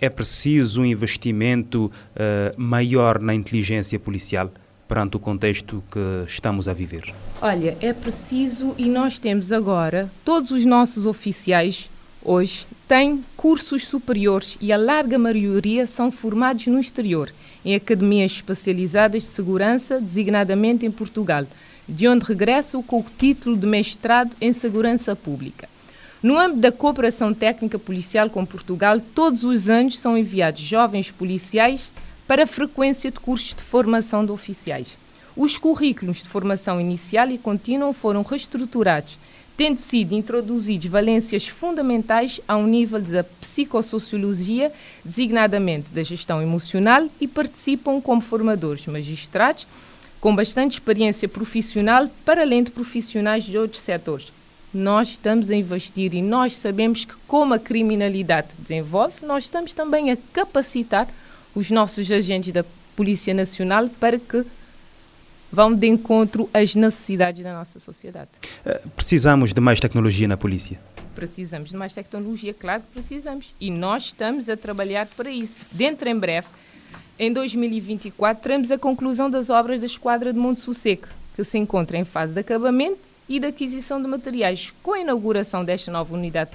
[0.00, 1.92] é preciso um investimento
[2.56, 4.50] maior na inteligência policial?
[4.88, 7.14] perante o contexto que estamos a viver?
[7.40, 11.88] Olha, é preciso e nós temos agora, todos os nossos oficiais
[12.24, 17.32] hoje têm cursos superiores e a larga maioria são formados no exterior,
[17.64, 21.46] em academias especializadas de segurança, designadamente em Portugal
[21.88, 25.68] de onde regresso com o título de mestrado em Segurança Pública.
[26.22, 31.90] No âmbito da cooperação técnica policial com Portugal, todos os anos são enviados jovens policiais
[32.26, 34.96] para a frequência de cursos de formação de oficiais.
[35.36, 39.18] Os currículos de formação inicial e contínua foram reestruturados,
[39.56, 44.72] tendo sido introduzidos valências fundamentais ao nível da psicossociologia,
[45.04, 49.66] designadamente da gestão emocional, e participam como formadores magistrados
[50.20, 54.32] com bastante experiência profissional, para além de profissionais de outros setores.
[54.72, 60.10] Nós estamos a investir e nós sabemos que, como a criminalidade desenvolve, nós estamos também
[60.10, 61.06] a capacitar
[61.54, 62.64] os nossos agentes da
[62.96, 64.44] Polícia Nacional para que
[65.54, 68.28] vão de encontro às necessidades da nossa sociedade.
[68.66, 70.78] Eh, precisamos de mais tecnologia na polícia?
[71.14, 73.54] Precisamos de mais tecnologia, claro que precisamos.
[73.60, 75.60] E nós estamos a trabalhar para isso.
[75.70, 76.48] Dentro em breve,
[77.18, 81.96] em 2024, teremos a conclusão das obras da Esquadra de Monte Susseco, que se encontra
[81.96, 84.72] em fase de acabamento e de aquisição de materiais.
[84.82, 86.50] Com a inauguração desta nova unidade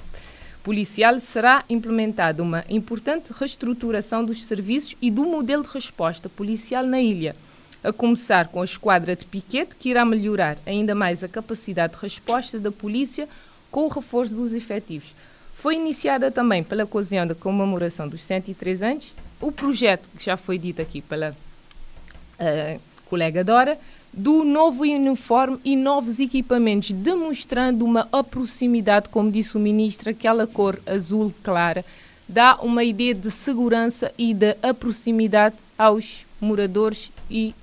[0.62, 7.00] policial, será implementada uma importante reestruturação dos serviços e do modelo de resposta policial na
[7.00, 7.36] ilha,
[7.84, 12.02] a começar com a esquadra de piquete, que irá melhorar ainda mais a capacidade de
[12.02, 13.28] resposta da polícia
[13.72, 15.14] com o reforço dos efetivos.
[15.56, 20.58] Foi iniciada também pela ocasião da comemoração dos 103 anos o projeto que já foi
[20.58, 23.78] dito aqui pela uh, colega Dora,
[24.12, 30.80] do novo uniforme e novos equipamentos, demonstrando uma proximidade, como disse o ministro, aquela cor
[30.86, 31.86] azul clara,
[32.28, 37.54] dá uma ideia de segurança e de proximidade aos moradores e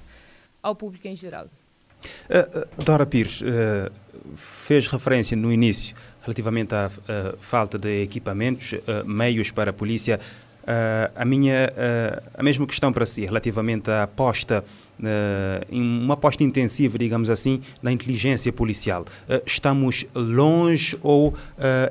[0.66, 1.46] ao público em geral.
[2.28, 3.90] Uh, Dora Pires uh,
[4.36, 6.90] fez referência no início relativamente à
[7.38, 8.74] falta de equipamentos,
[9.04, 10.18] meios para a polícia.
[11.14, 11.72] A minha
[12.34, 14.64] a mesma questão para si relativamente à aposta
[15.70, 19.06] uma aposta intensiva digamos assim na inteligência policial
[19.46, 21.32] estamos longe ou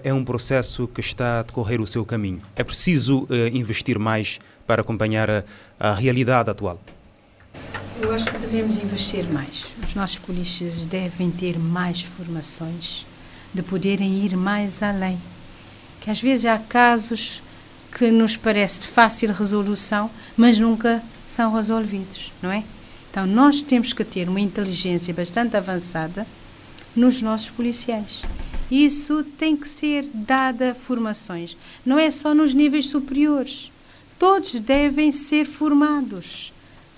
[0.04, 4.82] é um processo que está a decorrer o seu caminho é preciso investir mais para
[4.82, 5.46] acompanhar
[5.80, 6.78] a, realidade atual
[8.02, 13.06] eu acho que devemos investir mais os nossos polícias devem ter mais formações
[13.54, 15.18] de poderem ir mais além
[16.06, 17.42] que às vezes há casos
[17.98, 22.64] que nos parece de fácil resolução, mas nunca são resolvidos, não é?
[23.10, 26.28] Então nós temos que ter uma inteligência bastante avançada
[26.96, 28.22] nos nossos policiais.
[28.70, 33.72] Isso tem que ser dada formações, não é só nos níveis superiores.
[34.20, 36.54] Todos devem ser formados.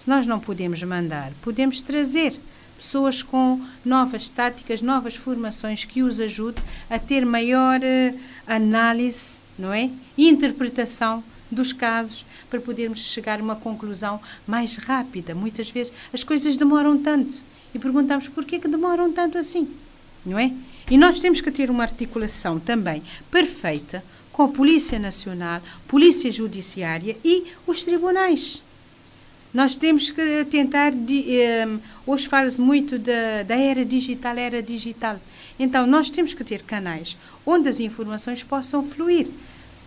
[0.07, 2.33] Nós não podemos mandar, podemos trazer
[2.75, 9.73] pessoas com novas táticas, novas formações que os ajudem a ter maior uh, análise não
[9.73, 9.89] é?
[10.17, 15.33] Interpretação dos casos para podermos chegar a uma conclusão mais rápida.
[15.33, 17.41] Muitas vezes as coisas demoram tanto
[17.73, 19.67] e perguntamos por que, que demoram tanto assim,
[20.25, 20.51] não é?
[20.89, 27.17] E nós temos que ter uma articulação também perfeita com a Polícia Nacional, Polícia Judiciária
[27.23, 28.63] e os tribunais.
[29.57, 30.93] Nós temos que tentar.
[30.93, 35.19] Um, hoje fala-se muito da, da era digital, era digital.
[35.57, 39.25] Então, nós temos que ter canais onde as informações possam fluir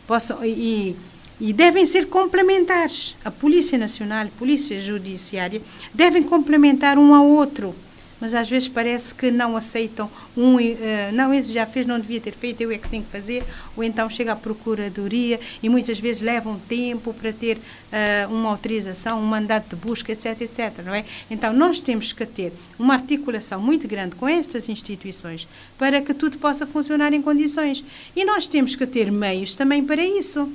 [0.09, 0.97] possam, e,
[1.41, 3.15] e devem ser complementares.
[3.25, 5.63] A Polícia Nacional a Polícia Judiciária
[5.95, 7.73] devem complementar um ao outro
[8.21, 10.61] mas às vezes parece que não aceitam um, uh,
[11.13, 13.45] não, esse já fez, não devia ter feito, eu é que tenho que fazer,
[13.77, 19.21] ou então chega à Procuradoria e muitas vezes levam tempo para ter uh, uma autorização,
[19.21, 21.05] um mandato de busca, etc, etc, não é?
[21.31, 26.39] Então nós temos que ter uma articulação muito grande com estas instituições para que tudo
[26.39, 27.85] possa funcionar em condições.
[28.15, 30.51] E nós temos que ter meios também para isso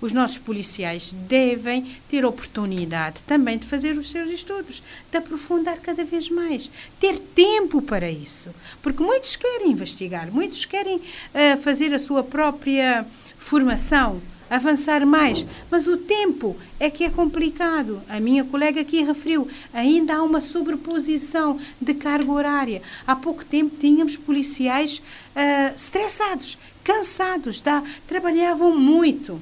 [0.00, 6.04] os nossos policiais devem ter oportunidade também de fazer os seus estudos, de aprofundar cada
[6.04, 8.54] vez mais, ter tempo para isso.
[8.82, 13.06] Porque muitos querem investigar, muitos querem uh, fazer a sua própria
[13.38, 18.02] formação, avançar mais, mas o tempo é que é complicado.
[18.08, 22.82] A minha colega aqui referiu, ainda há uma sobreposição de carga horária.
[23.06, 25.00] Há pouco tempo tínhamos policiais
[25.36, 27.84] uh, estressados, cansados, tá?
[28.08, 29.40] trabalhavam muito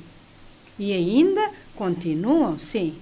[0.79, 2.95] e ainda continuam, sim,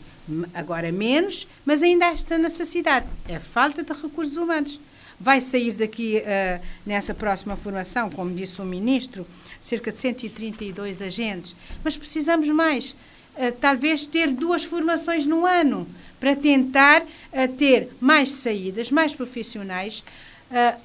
[0.55, 3.07] agora menos, mas ainda há esta necessidade.
[3.29, 4.81] É falta de recursos humanos.
[5.19, 9.27] Vai sair daqui, uh, nessa próxima formação, como disse o ministro,
[9.61, 12.95] cerca de 132 agentes, mas precisamos mais.
[13.35, 15.87] Uh, talvez ter duas formações no ano
[16.21, 20.03] para tentar uh, ter mais saídas, mais profissionais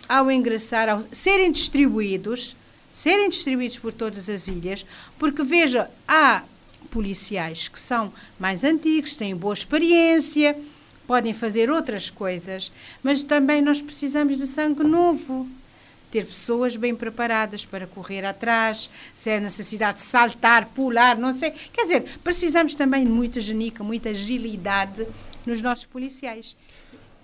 [0.10, 2.56] ao ingressar, ao serem distribuídos,
[2.92, 4.84] serem distribuídos por todas as ilhas,
[5.20, 6.42] porque veja, há
[6.90, 10.58] policiais que são mais antigos, têm boa experiência,
[11.08, 12.72] podem fazer outras coisas,
[13.04, 15.48] mas também nós precisamos de sangue novo.
[16.10, 21.52] Ter pessoas bem preparadas para correr atrás, se é necessidade de saltar, pular, não sei.
[21.72, 25.08] Quer dizer, precisamos também de muita genica, muita agilidade
[25.46, 26.58] nos nossos policiais.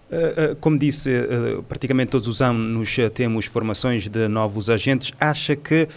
[0.10, 5.12] Eh, eh, como disse, eh, praticamente todos os anos temos formações de novos agentes.
[5.20, 5.88] Acha que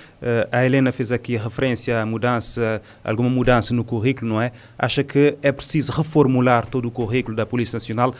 [0.50, 4.52] a Helena fez aqui referência à mudança, alguma mudança no currículo, não é?
[4.78, 8.14] Acha que é preciso reformular todo o currículo da Polícia Nacional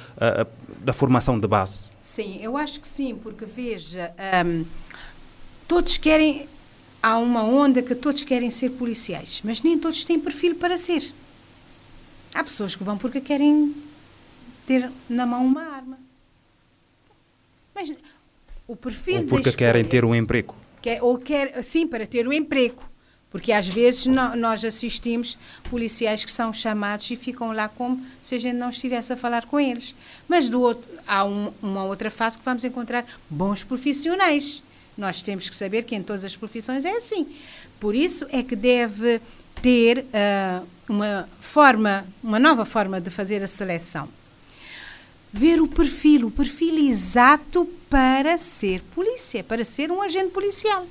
[0.83, 1.91] da formação de base?
[2.01, 4.13] Sim, eu acho que sim, porque veja,
[4.47, 4.65] um,
[5.69, 6.49] todos querem.
[7.03, 11.13] Há uma onda que todos querem ser policiais, mas nem todos têm perfil para ser.
[12.35, 13.75] Há pessoas que vão porque querem
[14.71, 15.99] ter na mão uma arma.
[17.75, 17.93] Mas
[18.69, 20.55] o perfil ou porque querem ter um emprego.
[20.81, 22.81] Quer, ou quer, sim, para ter um emprego.
[23.33, 25.37] Porque às vezes no, nós assistimos
[25.69, 29.45] policiais que são chamados e ficam lá como se a gente não estivesse a falar
[29.47, 29.93] com eles.
[30.29, 34.63] Mas do outro, há um, uma outra fase que vamos encontrar bons profissionais.
[34.97, 37.27] Nós temos que saber que em todas as profissões é assim.
[37.81, 39.21] Por isso é que deve
[39.61, 44.20] ter uh, uma forma, uma nova forma de fazer a seleção.
[45.33, 50.87] Ver o perfil, o perfil exato para ser polícia, para ser um agente policial.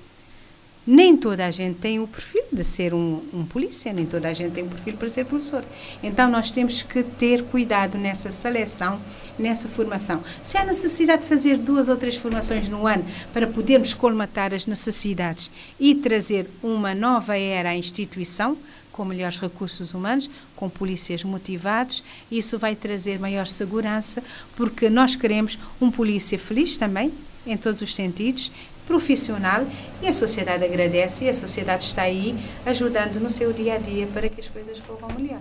[0.87, 4.33] Nem toda a gente tem o perfil de ser um, um polícia, nem toda a
[4.33, 5.63] gente tem o perfil para ser professor.
[6.01, 8.99] Então nós temos que ter cuidado nessa seleção,
[9.37, 10.23] nessa formação.
[10.41, 14.65] Se há necessidade de fazer duas ou três formações no ano para podermos colmatar as
[14.65, 18.57] necessidades e trazer uma nova era à instituição,
[18.91, 24.21] com melhores recursos humanos, com polícias motivados, isso vai trazer maior segurança,
[24.55, 27.11] porque nós queremos um polícia feliz também,
[27.45, 28.51] em todos os sentidos,
[28.85, 29.65] profissional,
[30.01, 34.07] e a sociedade agradece e a sociedade está aí ajudando no seu dia a dia
[34.07, 35.39] para que as coisas corram melhor.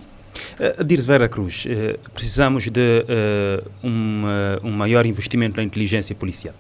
[0.59, 4.25] Uh, Vera Cruz, uh, precisamos de uh, um,
[4.63, 6.55] um maior investimento na inteligência policial.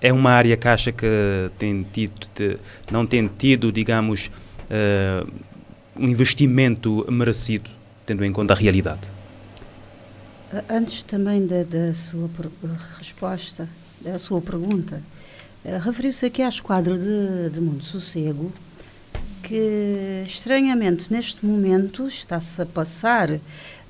[0.00, 1.06] É uma área que acha que
[1.58, 2.28] tem tido,
[2.90, 4.30] não tem tido, digamos,
[4.70, 5.30] uh,
[5.96, 7.70] um investimento merecido,
[8.06, 9.00] tendo em conta a realidade?
[10.68, 12.28] Antes também da, da sua
[12.98, 13.68] resposta,
[14.00, 15.02] da sua pergunta,
[15.64, 18.52] uh, referiu-se aqui à esquadra de, de Mundo Sossego,
[19.42, 23.38] que estranhamente neste momento está-se a passar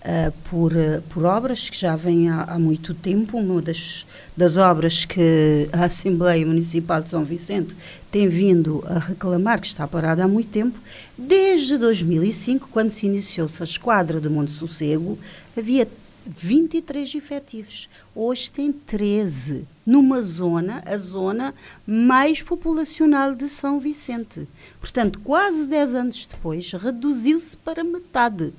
[0.09, 3.37] uh, por, uh, por obras que já vêm há, há, muito tempo.
[3.37, 7.77] Uma das, das obras que a Assembleia Municipal de São Vicente
[8.11, 10.79] tem vindo a reclamar, que está parada há muito tempo,
[11.17, 15.19] desde 2005, quando se iniciou-se a esquadra de Monte Sossego,
[15.57, 15.87] havia
[16.27, 17.89] 23 efetivos.
[18.15, 21.55] Hoje tem 13, numa zona, a zona
[21.87, 24.47] mais populacional de São Vicente.
[24.81, 28.53] Portanto, quase 10 anos depois, reduziu-se para metade.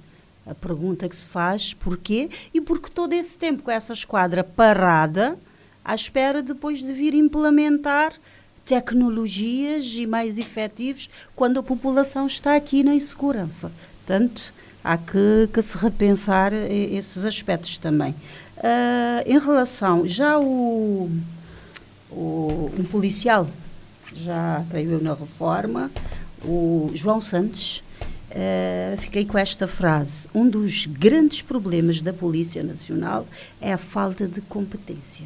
[0.50, 2.30] A pergunta que se faz, porquê?
[2.52, 5.38] E porque todo esse tempo com essa esquadra parada,
[5.86, 8.14] à espera depois de vir implementar
[8.66, 13.72] tecnologias e mais efetivos quando a população está aqui na insegurança.
[13.98, 14.52] Portanto,
[14.84, 18.12] há que, que se repensar esses aspectos também.
[18.58, 21.10] Uh, em relação, já o,
[22.12, 23.48] o, um policial,
[24.14, 25.92] já creio eu na reforma,
[26.44, 27.84] o João Santos,
[28.32, 33.28] uh, fiquei com esta frase: um dos grandes problemas da Polícia Nacional
[33.62, 35.26] é a falta de competência.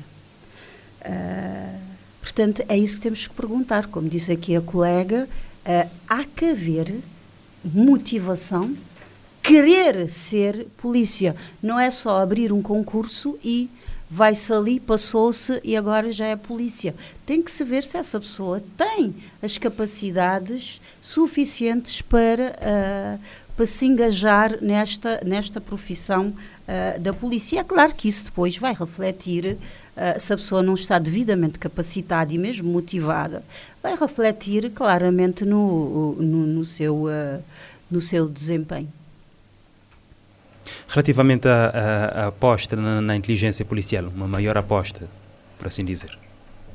[1.01, 3.87] Uh, Portanto, é isso que temos que perguntar.
[3.87, 7.01] Como disse aqui a colega, uh, há que haver
[7.63, 8.73] motivação,
[9.41, 11.35] querer ser polícia.
[11.61, 13.69] Não é só abrir um concurso e
[14.13, 16.93] vai-se ali, passou-se e agora já é polícia.
[17.26, 23.19] Tem que se ver se essa pessoa tem as capacidades suficientes para, uh,
[23.58, 27.56] para se engajar nesta, nesta profissão uh, da polícia.
[27.56, 31.58] E é claro que isso depois vai refletir uh, se a pessoa não está devidamente
[31.58, 33.43] capacitada e mesmo motivada,
[33.82, 37.06] vai refletir claramente no, no, no seu,
[37.89, 38.93] no seu desempenho.
[40.93, 45.10] Relativamente à aposta na, na, inteligência policial, uma maior aposta,
[45.58, 46.15] por assim dizer.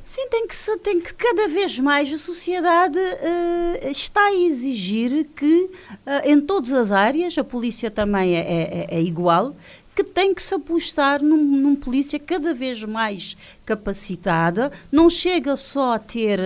[0.03, 5.69] Sim, tem que, tem que cada vez mais a sociedade uh, está a exigir que
[6.05, 9.55] uh, em todas as áreas, a polícia também é, é, é igual,
[9.99, 13.35] que tem que se apostar num, num polícia cada vez mais
[13.65, 16.45] capacitada, não chega só a ter uh, uh,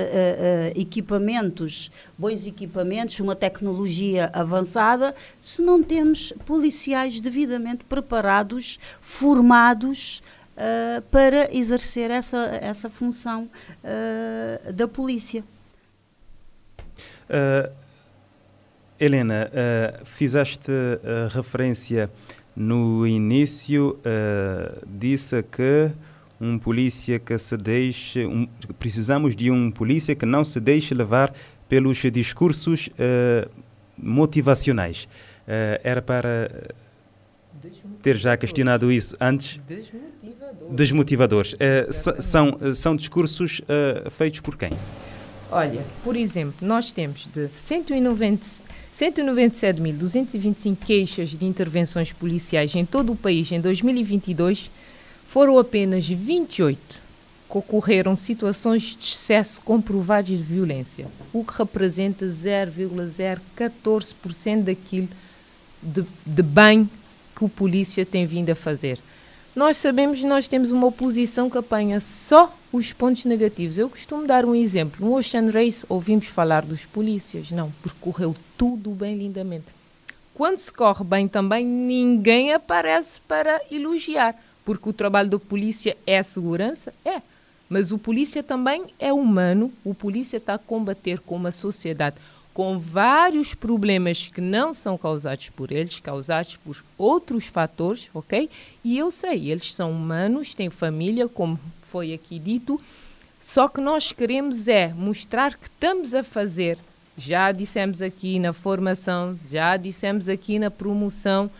[0.76, 10.24] equipamentos, bons equipamentos, uma tecnologia avançada, se não temos policiais devidamente preparados, formados
[10.58, 13.48] uh, para exercer essa, essa função
[14.74, 15.44] da polícia.
[19.00, 19.52] Helena,
[20.06, 20.72] fizeste
[21.30, 22.10] referência
[22.56, 25.92] no início uh, disse que
[26.40, 31.34] um polícia que se deixe, um, precisamos de um polícia que não se deixe levar
[31.68, 33.50] pelos discursos uh,
[33.98, 35.06] motivacionais.
[35.48, 36.70] Uh, era para
[38.02, 39.60] ter já questionado isso antes.
[39.68, 40.76] Desmotivadores.
[40.76, 41.56] Desmotivadores.
[42.20, 43.62] são, são discursos
[44.12, 44.72] feitos por quem?
[45.50, 48.63] Olha, por exemplo, nós temos de 190
[48.94, 54.70] 197.225 queixas de intervenções policiais em todo o país em 2022,
[55.28, 57.02] foram apenas 28
[57.50, 65.10] que ocorreram situações de excesso comprovados de violência, o que representa 0,014% daquilo
[65.82, 66.90] de, de bem
[67.36, 68.98] que o polícia tem vindo a fazer.
[69.56, 73.78] Nós sabemos que nós temos uma oposição que apanha só os pontos negativos.
[73.78, 75.06] Eu costumo dar um exemplo.
[75.06, 77.52] No Ocean Race ouvimos falar dos polícias.
[77.52, 79.66] Não, porque correu tudo bem lindamente.
[80.34, 84.36] Quando se corre bem também, ninguém aparece para elogiar.
[84.66, 86.92] Porque o trabalho da polícia é a segurança?
[87.06, 87.22] É.
[87.70, 89.72] Mas o polícia também é humano.
[89.84, 92.16] O polícia está a combater com uma sociedade
[92.54, 98.50] com vários problemas que não são causados por eles, causados por outros fatores, ok?
[98.84, 102.80] E eu sei, eles são humanos, têm família, como foi aqui dito,
[103.42, 106.78] só que nós queremos é mostrar que estamos a fazer.
[107.18, 111.52] Já dissemos aqui na formação, já dissemos aqui na promoção,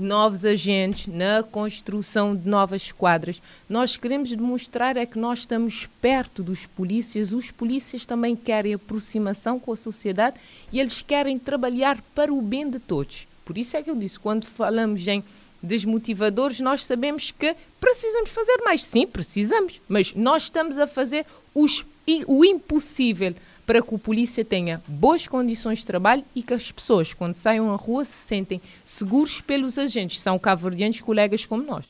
[0.00, 3.40] novos agentes, na construção de novas quadras.
[3.68, 9.58] Nós queremos demonstrar é que nós estamos perto dos polícias, os polícias também querem aproximação
[9.58, 10.36] com a sociedade
[10.72, 13.26] e eles querem trabalhar para o bem de todos.
[13.44, 15.24] Por isso é que eu disse, quando falamos em
[15.62, 18.84] desmotivadores, nós sabemos que precisamos fazer mais.
[18.84, 21.84] Sim, precisamos, mas nós estamos a fazer os,
[22.26, 23.34] o impossível
[23.68, 27.70] para que o polícia tenha boas condições de trabalho e que as pessoas, quando saiam
[27.70, 30.22] à rua, se sentem seguros pelos agentes.
[30.22, 31.84] São cabo-verdianos colegas como nós.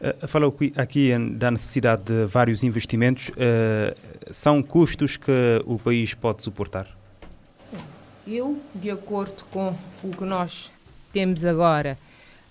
[0.00, 3.28] Uh, falou aqui da necessidade de vários investimentos.
[3.28, 3.96] Uh,
[4.32, 5.30] são custos que
[5.64, 6.88] o país pode suportar?
[8.26, 9.72] Eu, de acordo com
[10.02, 10.68] o que nós
[11.12, 11.96] temos agora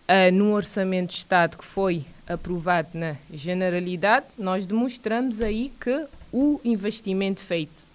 [0.08, 6.62] uh, no Orçamento de Estado que foi aprovado na Generalidade, nós demonstramos aí que o
[6.64, 7.89] investimento feito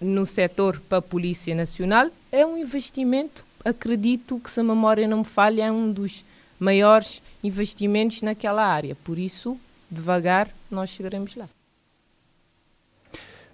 [0.00, 5.18] no setor para a Polícia Nacional é um investimento, acredito que se a memória não
[5.18, 6.24] me falha, é um dos
[6.58, 8.96] maiores investimentos naquela área.
[9.04, 9.58] Por isso,
[9.90, 11.48] devagar, nós chegaremos lá.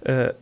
[0.02, 0.34] Uh,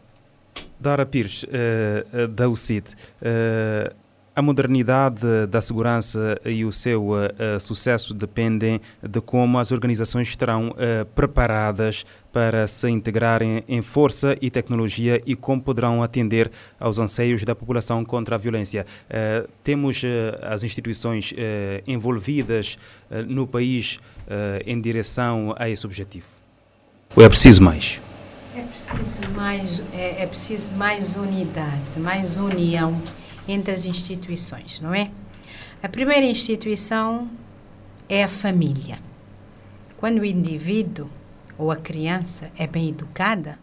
[0.78, 3.94] Dara Pires, uh, da UCID, uh,
[4.34, 10.70] a modernidade da segurança e o seu uh, sucesso dependem de como as organizações estarão
[10.70, 17.44] uh, preparadas para se integrarem em força e tecnologia e como poderão atender aos anseios
[17.44, 18.84] da população contra a violência.
[19.08, 20.02] Uh, temos
[20.42, 21.32] as instituições
[21.86, 22.76] envolvidas
[23.28, 24.00] no país
[24.66, 26.26] em direção a esse objetivo.
[27.14, 28.00] Ou é preciso mais?
[28.56, 33.00] É preciso mais, é, é preciso mais unidade, mais união
[33.48, 35.10] entre as instituições, não é?
[35.82, 37.30] A primeira instituição
[38.08, 38.98] é a família.
[39.96, 41.10] Quando o indivíduo
[41.58, 43.58] ou a criança é bem educada,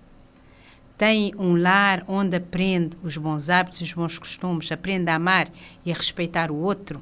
[0.97, 5.49] tem um lar onde aprende os bons hábitos e os bons costumes, aprende a amar
[5.83, 7.01] e a respeitar o outro,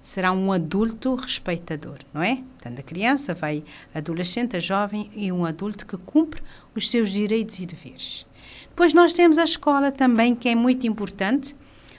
[0.00, 2.36] será um adulto respeitador, não é?
[2.36, 3.62] Portanto, a criança vai
[3.94, 6.42] adolescente, a jovem e um adulto que cumpre
[6.74, 8.26] os seus direitos e deveres.
[8.70, 11.54] Depois nós temos a escola também, que é muito importante,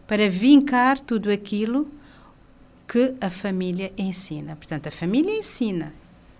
[0.09, 1.87] para vincar tudo aquilo
[2.87, 4.55] que a família ensina.
[4.55, 5.93] Portanto, a família ensina,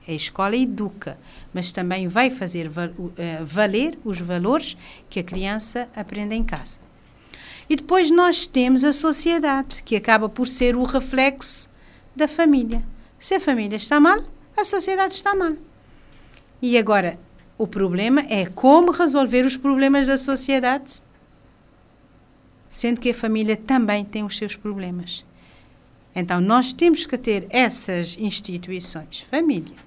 [0.08, 1.20] a escola educa,
[1.54, 2.68] mas também vai fazer
[3.16, 4.76] eh, valer os valores
[5.08, 6.80] que a criança aprende em casa.
[7.70, 11.70] E depois nós temos a sociedade, que acaba por ser o reflexo
[12.16, 12.84] da família.
[13.20, 14.24] Se a família está mal,
[14.58, 15.54] a sociedade está mal.
[16.60, 17.20] E agora,
[17.56, 21.04] o problema é como resolver os problemas da sociedade
[22.70, 25.26] sendo que a família também tem os seus problemas.
[26.16, 29.78] Então, nós temos que ter essas instituições, família,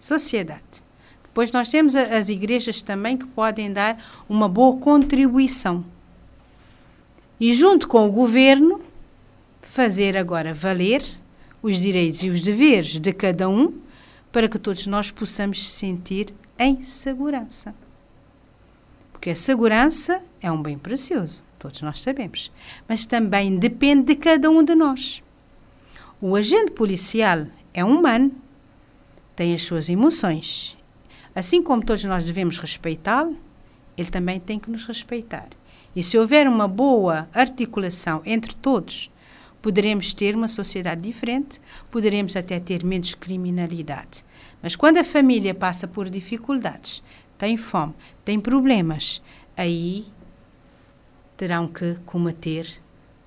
[0.00, 0.82] sociedade.
[1.22, 5.84] Depois, nós temos as igrejas também que podem dar uma boa contribuição.
[7.38, 8.80] E, junto com o governo,
[9.62, 11.04] fazer agora valer
[11.62, 13.80] os direitos e os deveres de cada um
[14.32, 17.74] para que todos nós possamos sentir em segurança.
[19.12, 22.50] Porque a segurança é um bem precioso todos nós sabemos,
[22.88, 25.22] mas também depende de cada um de nós.
[26.20, 28.32] O agente policial é humano,
[29.36, 30.76] tem as suas emoções.
[31.34, 33.36] Assim como todos nós devemos respeitá-lo,
[33.96, 35.48] ele também tem que nos respeitar.
[35.94, 39.10] E se houver uma boa articulação entre todos,
[39.60, 44.24] poderemos ter uma sociedade diferente, poderemos até ter menos criminalidade.
[44.62, 47.02] Mas quando a família passa por dificuldades,
[47.36, 47.94] tem fome,
[48.24, 49.22] tem problemas,
[49.56, 50.06] aí
[51.38, 52.68] terão que combater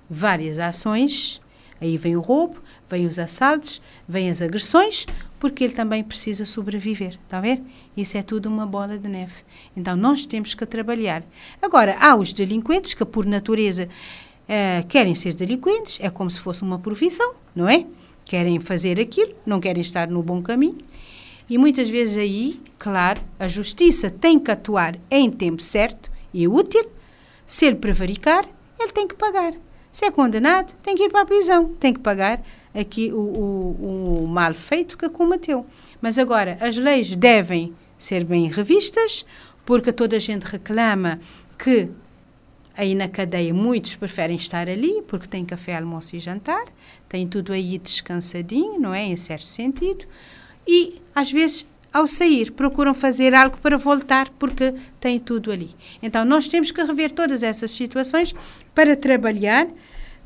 [0.08, 1.40] várias ações.
[1.80, 5.04] Aí vem o roubo, vem os assaltos, vem as agressões,
[5.40, 7.18] porque ele também precisa sobreviver.
[7.24, 7.60] Está a ver?
[7.96, 9.42] Isso é tudo uma bola de neve.
[9.76, 11.24] Então nós temos que trabalhar.
[11.60, 16.62] Agora, há os delinquentes que, por natureza, uh, querem ser delinquentes, é como se fosse
[16.62, 17.84] uma profissão, não é?
[18.24, 20.78] Querem fazer aquilo, não querem estar no bom caminho.
[21.50, 26.88] E muitas vezes aí, claro, a justiça tem que atuar em tempo certo e útil
[27.46, 28.44] se ele prevaricar,
[28.78, 29.52] ele tem que pagar.
[29.90, 32.42] Se é condenado, tem que ir para a prisão, tem que pagar
[32.74, 35.66] aqui o, o, o mal feito que combateu.
[36.00, 39.24] Mas agora, as leis devem ser bem revistas,
[39.64, 41.20] porque toda a gente reclama
[41.58, 41.90] que
[42.76, 46.64] aí na cadeia muitos preferem estar ali, porque tem café, almoço e jantar,
[47.08, 49.02] tem tudo aí descansadinho, não é?
[49.02, 50.06] Em certo sentido.
[50.66, 55.70] E às vezes ao sair, procuram fazer algo para voltar, porque tem tudo ali.
[56.02, 58.34] Então, nós temos que rever todas essas situações
[58.74, 59.68] para trabalhar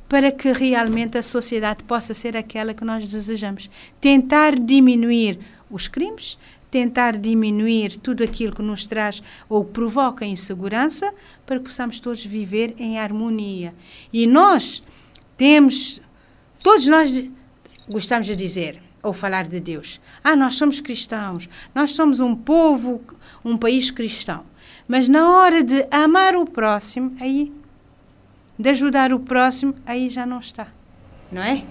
[0.09, 3.69] para que realmente a sociedade possa ser aquela que nós desejamos.
[4.01, 5.39] Tentar diminuir
[5.71, 6.39] os crimes,
[6.71, 11.12] tentar diminuir tudo aquilo que nos traz ou provoca insegurança,
[11.45, 13.75] para que possamos todos viver em harmonia.
[14.12, 14.83] E nós
[15.37, 16.01] temos,
[16.62, 17.25] todos nós
[17.89, 20.00] gostamos de dizer, ou falar de Deus.
[20.22, 23.00] Ah, nós somos cristãos, nós somos um povo,
[23.44, 24.44] um país cristão.
[24.88, 27.52] Mas na hora de amar o próximo, aí,
[28.59, 30.68] de ajudar o próximo, aí já não está.
[31.30, 31.64] Não é?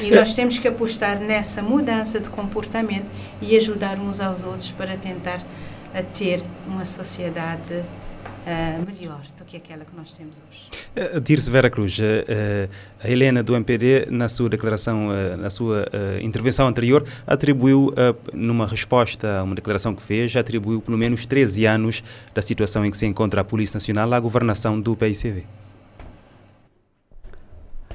[0.00, 3.06] E nós temos que apostar nessa mudança de comportamento
[3.40, 5.40] e ajudar uns aos outros para tentar
[5.94, 7.84] a ter uma sociedade
[8.50, 10.68] uh, melhor do que aquela que nós temos hoje.
[11.16, 12.02] Uh, Dirce Vera Cruz, uh,
[13.02, 15.86] a Helena do MPD, na sua declaração, na sua
[16.22, 17.92] intervenção anterior, atribuiu,
[18.32, 22.90] numa resposta a uma declaração que fez, atribuiu pelo menos 13 anos da situação em
[22.90, 25.44] que se encontra a Polícia Nacional à governação do PICV.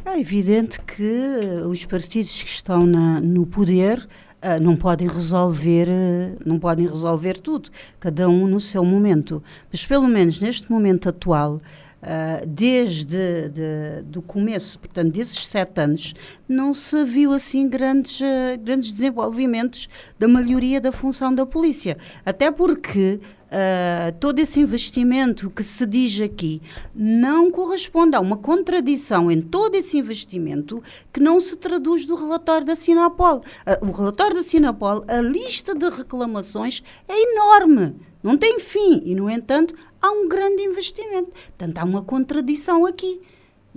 [0.06, 4.08] É evidente que os partidos que estão na, no poder
[4.46, 7.70] uh, não podem resolver uh, não podem resolver tudo
[8.00, 9.42] cada um no seu momento
[9.72, 11.60] mas pelo menos neste momento atual
[12.06, 16.14] Uh, desde de, do começo, portanto, desses sete anos,
[16.48, 18.22] não se viu assim grandes,
[18.62, 19.90] grandes desenvolvimentos
[20.20, 21.98] da melhoria da função da polícia.
[22.24, 23.20] Até porque
[23.56, 26.62] uh, todo esse investimento que se diz aqui
[26.94, 30.84] não corresponde a uma contradição em todo esse investimento
[31.14, 33.38] que não se traduz do relatório da Sinapol.
[33.38, 39.16] Uh, o relatório da Sinapol, a lista de reclamações é enorme, não tem fim e,
[39.16, 41.32] no entanto, há um grande investimento.
[41.32, 43.22] Portanto, há uma contradição aqui.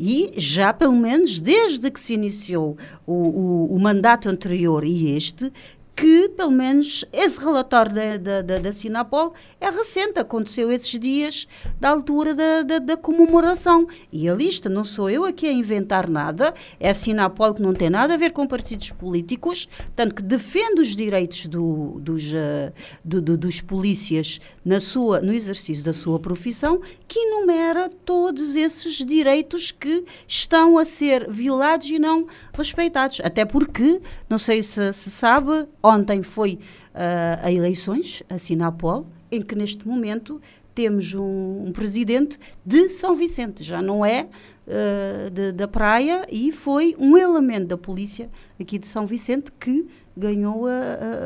[0.01, 5.53] E já, pelo menos, desde que se iniciou o, o, o mandato anterior e este,
[5.99, 11.49] que, pelo menos, esse relatório da, da, da, da Sinapol é recente, aconteceu esses dias
[11.81, 13.89] da altura da, da, da, comemoração.
[14.13, 17.75] E a lista, não sou eu aqui a inventar nada, é a Sinapol que não
[17.75, 22.73] tem nada a ver com partidos políticos, tanto que defende os direitos do, dos, uh,
[23.05, 29.05] do, do, dos polícias na sua, no exercício da sua profissão, que enumera todos esses
[29.05, 33.21] direitos que estão a ser violados e não respeitados.
[33.25, 36.59] Até porque, não sei se se sabe, Ontem foi
[36.95, 40.41] uh, a eleições, a Sinapol, em que neste momento
[40.75, 44.29] temos um, um presidente de São Vicente, já não é
[44.67, 48.29] uh, de, da praia, e foi um elemento da polícia
[48.61, 50.73] aqui de São Vicente que ganhou a,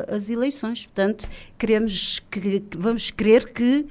[0.09, 0.85] a, as eleições.
[0.85, 3.85] Portanto, queremos que, vamos crer que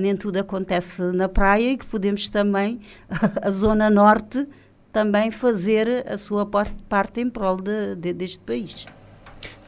[0.00, 2.78] nem tudo acontece na praia e que podemos também,
[3.42, 4.46] a Zona Norte,
[4.92, 8.86] também fazer a sua parte em prol de, de, deste país.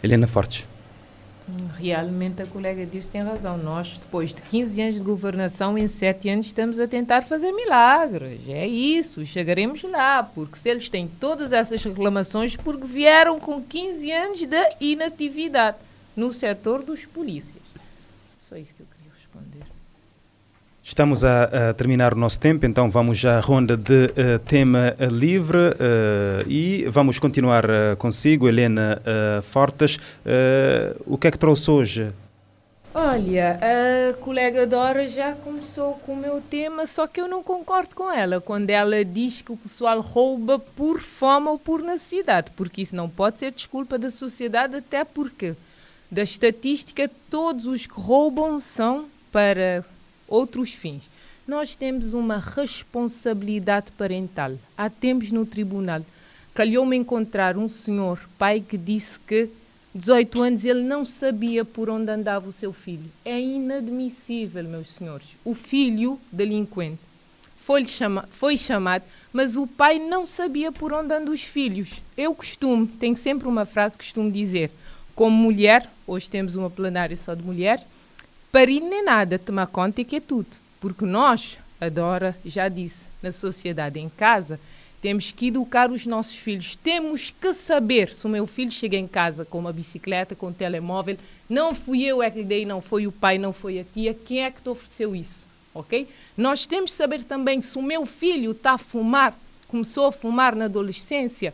[0.05, 0.67] Helena Fortes.
[1.79, 3.57] Realmente a colega diz tem razão.
[3.57, 8.47] Nós, depois de 15 anos de governação, em 7 anos estamos a tentar fazer milagres.
[8.49, 14.13] É isso, chegaremos lá, porque se eles têm todas essas reclamações, porque vieram com 15
[14.13, 14.47] anos de
[14.79, 15.79] inatividade
[16.15, 17.63] no setor dos polícias.
[18.41, 18.94] Só isso que eu.
[20.87, 25.57] Estamos a, a, terminar o nosso tempo, então vamos à ronda de uh, tema livre
[25.57, 29.01] uh, e vamos continuar uh, consigo, Helena
[29.45, 29.99] Fortes.
[31.07, 32.13] o que é que trouxe hoje?
[32.93, 37.95] Olha, a colega Dora já começou com o meu tema, só que eu não concordo
[37.95, 42.83] com ela quando ela diz que o pessoal rouba por fome ou por necessidade, porque
[42.83, 45.55] isso não pode ser desculpa da sociedade, até porque,
[46.11, 49.83] da estatística, todos os que roubam são para
[50.29, 51.03] outros fins.
[51.47, 54.53] Nós temos uma responsabilidade parental.
[54.77, 56.03] Há tempos no tribunal,
[56.55, 59.49] calhou-me encontrar um senhor, pai, que disse que
[59.95, 63.11] 18 anos ele não sabia por onde andava o seu filho.
[63.25, 65.29] É inadmissível, meus senhores.
[65.45, 66.99] O filho delinquente
[67.65, 72.03] foi, chama foi chamado, mas o pai não sabia por onde andam os filhos.
[72.17, 74.71] Eu costumo, tenho sempre uma frase que costumo dizer,
[75.15, 77.85] como mulher, hoje temos uma plenária só de mulheres,
[78.55, 80.47] parir nem nada, tomar conta que é tudo.
[80.81, 84.61] Porque nós, a Dora já disse, na sociedade, em casa,
[85.03, 86.77] temos que educar os nossos filhos.
[86.77, 90.53] Temos que saber se o meu filho chega em casa com uma bicicleta, com um
[90.53, 91.17] telemóvel,
[91.51, 94.15] não fui eu é que lhe dei, não foi o pai, não foi a tia,
[94.15, 95.43] quem é que te ofereceu isso?
[95.75, 96.07] Ok?
[96.37, 99.37] Nós temos que saber também se o meu filho está a fumar,
[99.67, 101.53] começou a fumar na adolescência,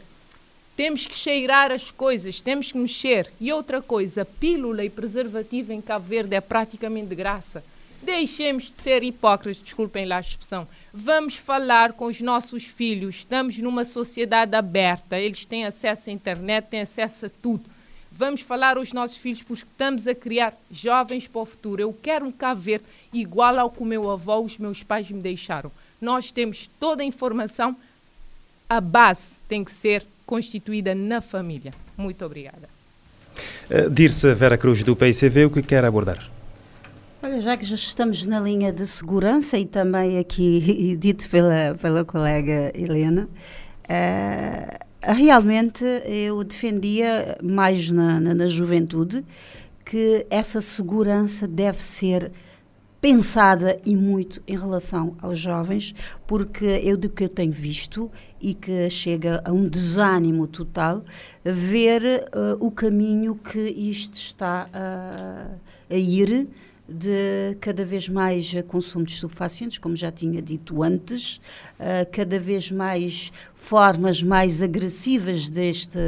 [0.81, 3.31] Temos que cheirar as coisas, temos que mexer.
[3.39, 7.62] E outra coisa, pílula e preservativo em Cabo Verde é praticamente de graça.
[8.01, 10.66] Deixemos de ser hipócritas, desculpem lá a expressão.
[10.91, 13.16] Vamos falar com os nossos filhos.
[13.16, 17.64] Estamos numa sociedade aberta, eles têm acesso à internet, têm acesso a tudo.
[18.11, 21.83] Vamos falar aos nossos filhos porque estamos a criar jovens para o futuro.
[21.83, 25.20] Eu quero um Cabo Verde igual ao que o meu avô, os meus pais me
[25.20, 25.70] deixaram.
[26.01, 27.76] Nós temos toda a informação,
[28.66, 31.72] a base tem que ser constituída na família.
[31.97, 32.68] Muito obrigada.
[33.68, 36.31] Uh, Dirce Vera Cruz, do PICV, o que quer abordar?
[37.20, 42.05] Olha, já que já estamos na linha de segurança e também aqui dito pela, pela
[42.05, 43.28] colega Helena,
[43.85, 49.24] uh, realmente eu defendia mais na, na, na, juventude
[49.85, 52.31] que essa segurança deve ser
[53.01, 55.94] pensada e muito em relação aos jovens,
[56.26, 61.03] porque eu do que eu tenho visto e que chega a um desânimo total
[61.44, 62.03] ver
[62.34, 64.68] uh, o caminho que isto está
[65.88, 66.48] a ir
[66.90, 71.36] de cada vez mais consumo de estupefacientes, como já tinha dito antes,
[71.78, 75.98] uh, cada vez mais formas mais agressivas deste,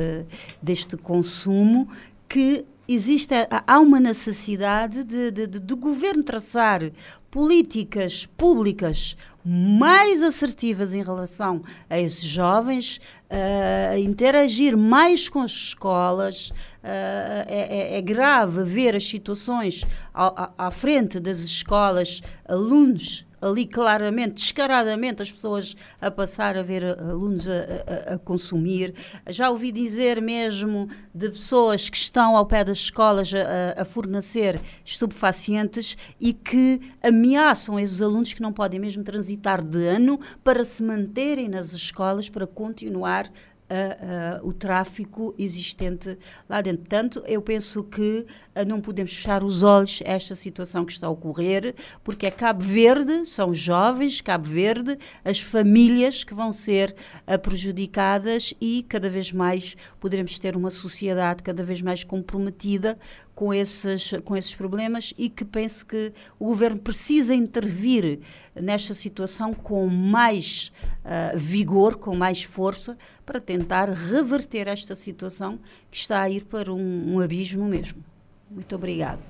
[0.60, 1.88] deste consumo,
[2.28, 3.34] que existe,
[3.66, 6.90] há uma necessidade de, de, de, de governo traçar
[7.30, 16.50] políticas públicas mais assertivas em relação a esses jovens, uh, interagir mais com as escolas.
[16.50, 24.34] Uh, é, é, grave ver as situações à, à frente das escolas, alunos ali claramente,
[24.34, 28.94] descaradamente, as pessoas a passar a ver alunos a, a, a, consumir.
[29.28, 34.60] Já ouvi dizer mesmo de pessoas que estão ao pé das escolas a, a fornecer
[34.84, 40.82] estupefacientes e que ameaçam esses alunos que não podem mesmo transitar de ano para se
[40.82, 43.30] manterem nas escolas, para continuar
[43.72, 46.18] uh, uh, o tráfico existente
[46.48, 46.80] lá dentro.
[46.80, 51.06] Portanto, eu penso que uh, não podemos fechar os olhos a esta situação que está
[51.06, 56.94] a ocorrer, porque é Cabo Verde, são jovens, Cabo Verde, as famílias que vão ser
[57.42, 62.98] prejudicadas e cada vez mais poderemos ter uma sociedade cada vez mais comprometida
[63.34, 68.20] com esses, com esses problemas e que penso que o governo precisa intervir
[68.54, 70.72] nesta situação com mais
[71.04, 75.58] uh, vigor, com mais força, para tentar reverter esta situação
[75.90, 78.02] que está a ir para um, um abismo mesmo.
[78.50, 79.20] Muito obrigada.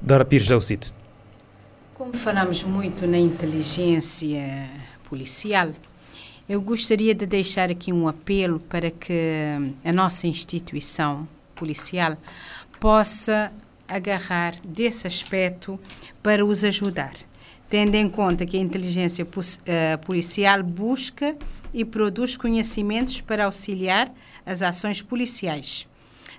[0.00, 0.92] Dora Pires Jaucite.
[1.94, 4.68] Como falamos muito na inteligência
[5.08, 5.72] policial,
[6.48, 12.16] eu gostaria de deixar aqui um apelo para que a nossa instituição policial
[12.78, 13.52] possa
[13.88, 15.80] agarrar desse aspecto
[16.22, 17.14] para os ajudar,
[17.68, 19.26] tendo em conta que a inteligência
[19.66, 21.36] eh, policial busca
[21.74, 24.12] e produz conhecimentos para auxiliar
[24.44, 25.86] as ações policiais.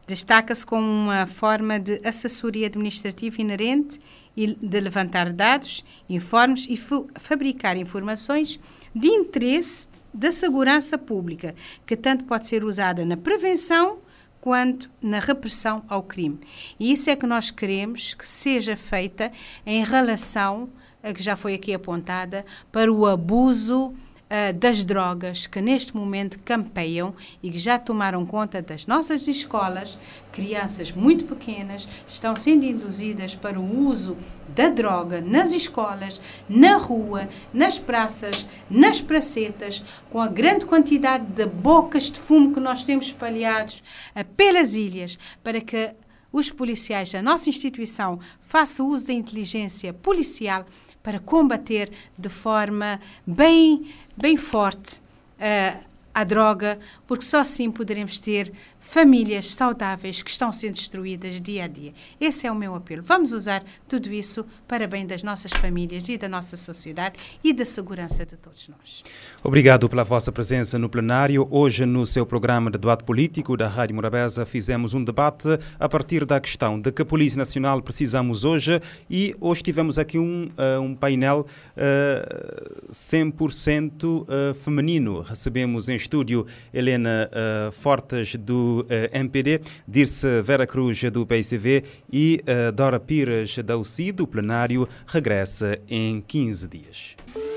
[0.07, 3.99] Destaca-se como uma forma de assessoria administrativa inerente
[4.37, 6.77] e de levantar dados, informes e
[7.19, 8.57] fabricar informações
[8.95, 11.53] de interesse da segurança pública,
[11.85, 13.99] que tanto pode ser usada na prevenção
[14.39, 16.39] quanto na repressão ao crime.
[16.79, 19.29] E isso é que nós queremos que seja feita
[19.65, 23.93] em relação, a que já foi aqui apontada, para o abuso
[24.27, 29.97] uh, das drogas que neste momento campeiam e que já tomaram conta das nossas escolas.
[30.31, 34.17] Crianças muito pequenas estão sendo induzidas para o uso
[34.49, 41.45] da droga nas escolas, na rua, nas praças, nas pracetas, com a grande quantidade de
[41.45, 43.81] bocas de fumo que nós temos espalhados
[44.15, 45.91] uh, pelas ilhas, para que
[46.31, 50.65] os policiais da nossa instituição façam uso da inteligência policial
[51.01, 55.01] para combater de forma bem, bem forte
[55.37, 55.86] uh,
[56.17, 61.67] a droga, porque só assim poderemos ter famílias saudáveis que estão sendo destruídas dia a
[61.67, 61.93] dia.
[62.19, 63.03] Esse é o meu apelo.
[63.03, 67.63] Vamos usar tudo isso para bem das nossas famílias e da nossa sociedade e da
[67.63, 69.03] segurança de todos nós.
[69.43, 71.47] Obrigado pela vossa presença no plenário.
[71.51, 76.25] Hoje, no seu programa de debate político da Rádio Morabeza, fizemos um debate a partir
[76.25, 80.95] da questão de que Polícia Nacional precisamos hoje e hoje tivemos aqui um, uh, um
[80.95, 81.45] painel
[81.75, 85.21] uh, 100% uh, feminino.
[85.21, 91.83] Recebemos em estúdio Helena uh, Fortes do uh, eh, MPD, Dirce Vera Cruz do PICV
[92.11, 97.56] e uh, Dora Pires da UCI do plenário regressa em 15 dias.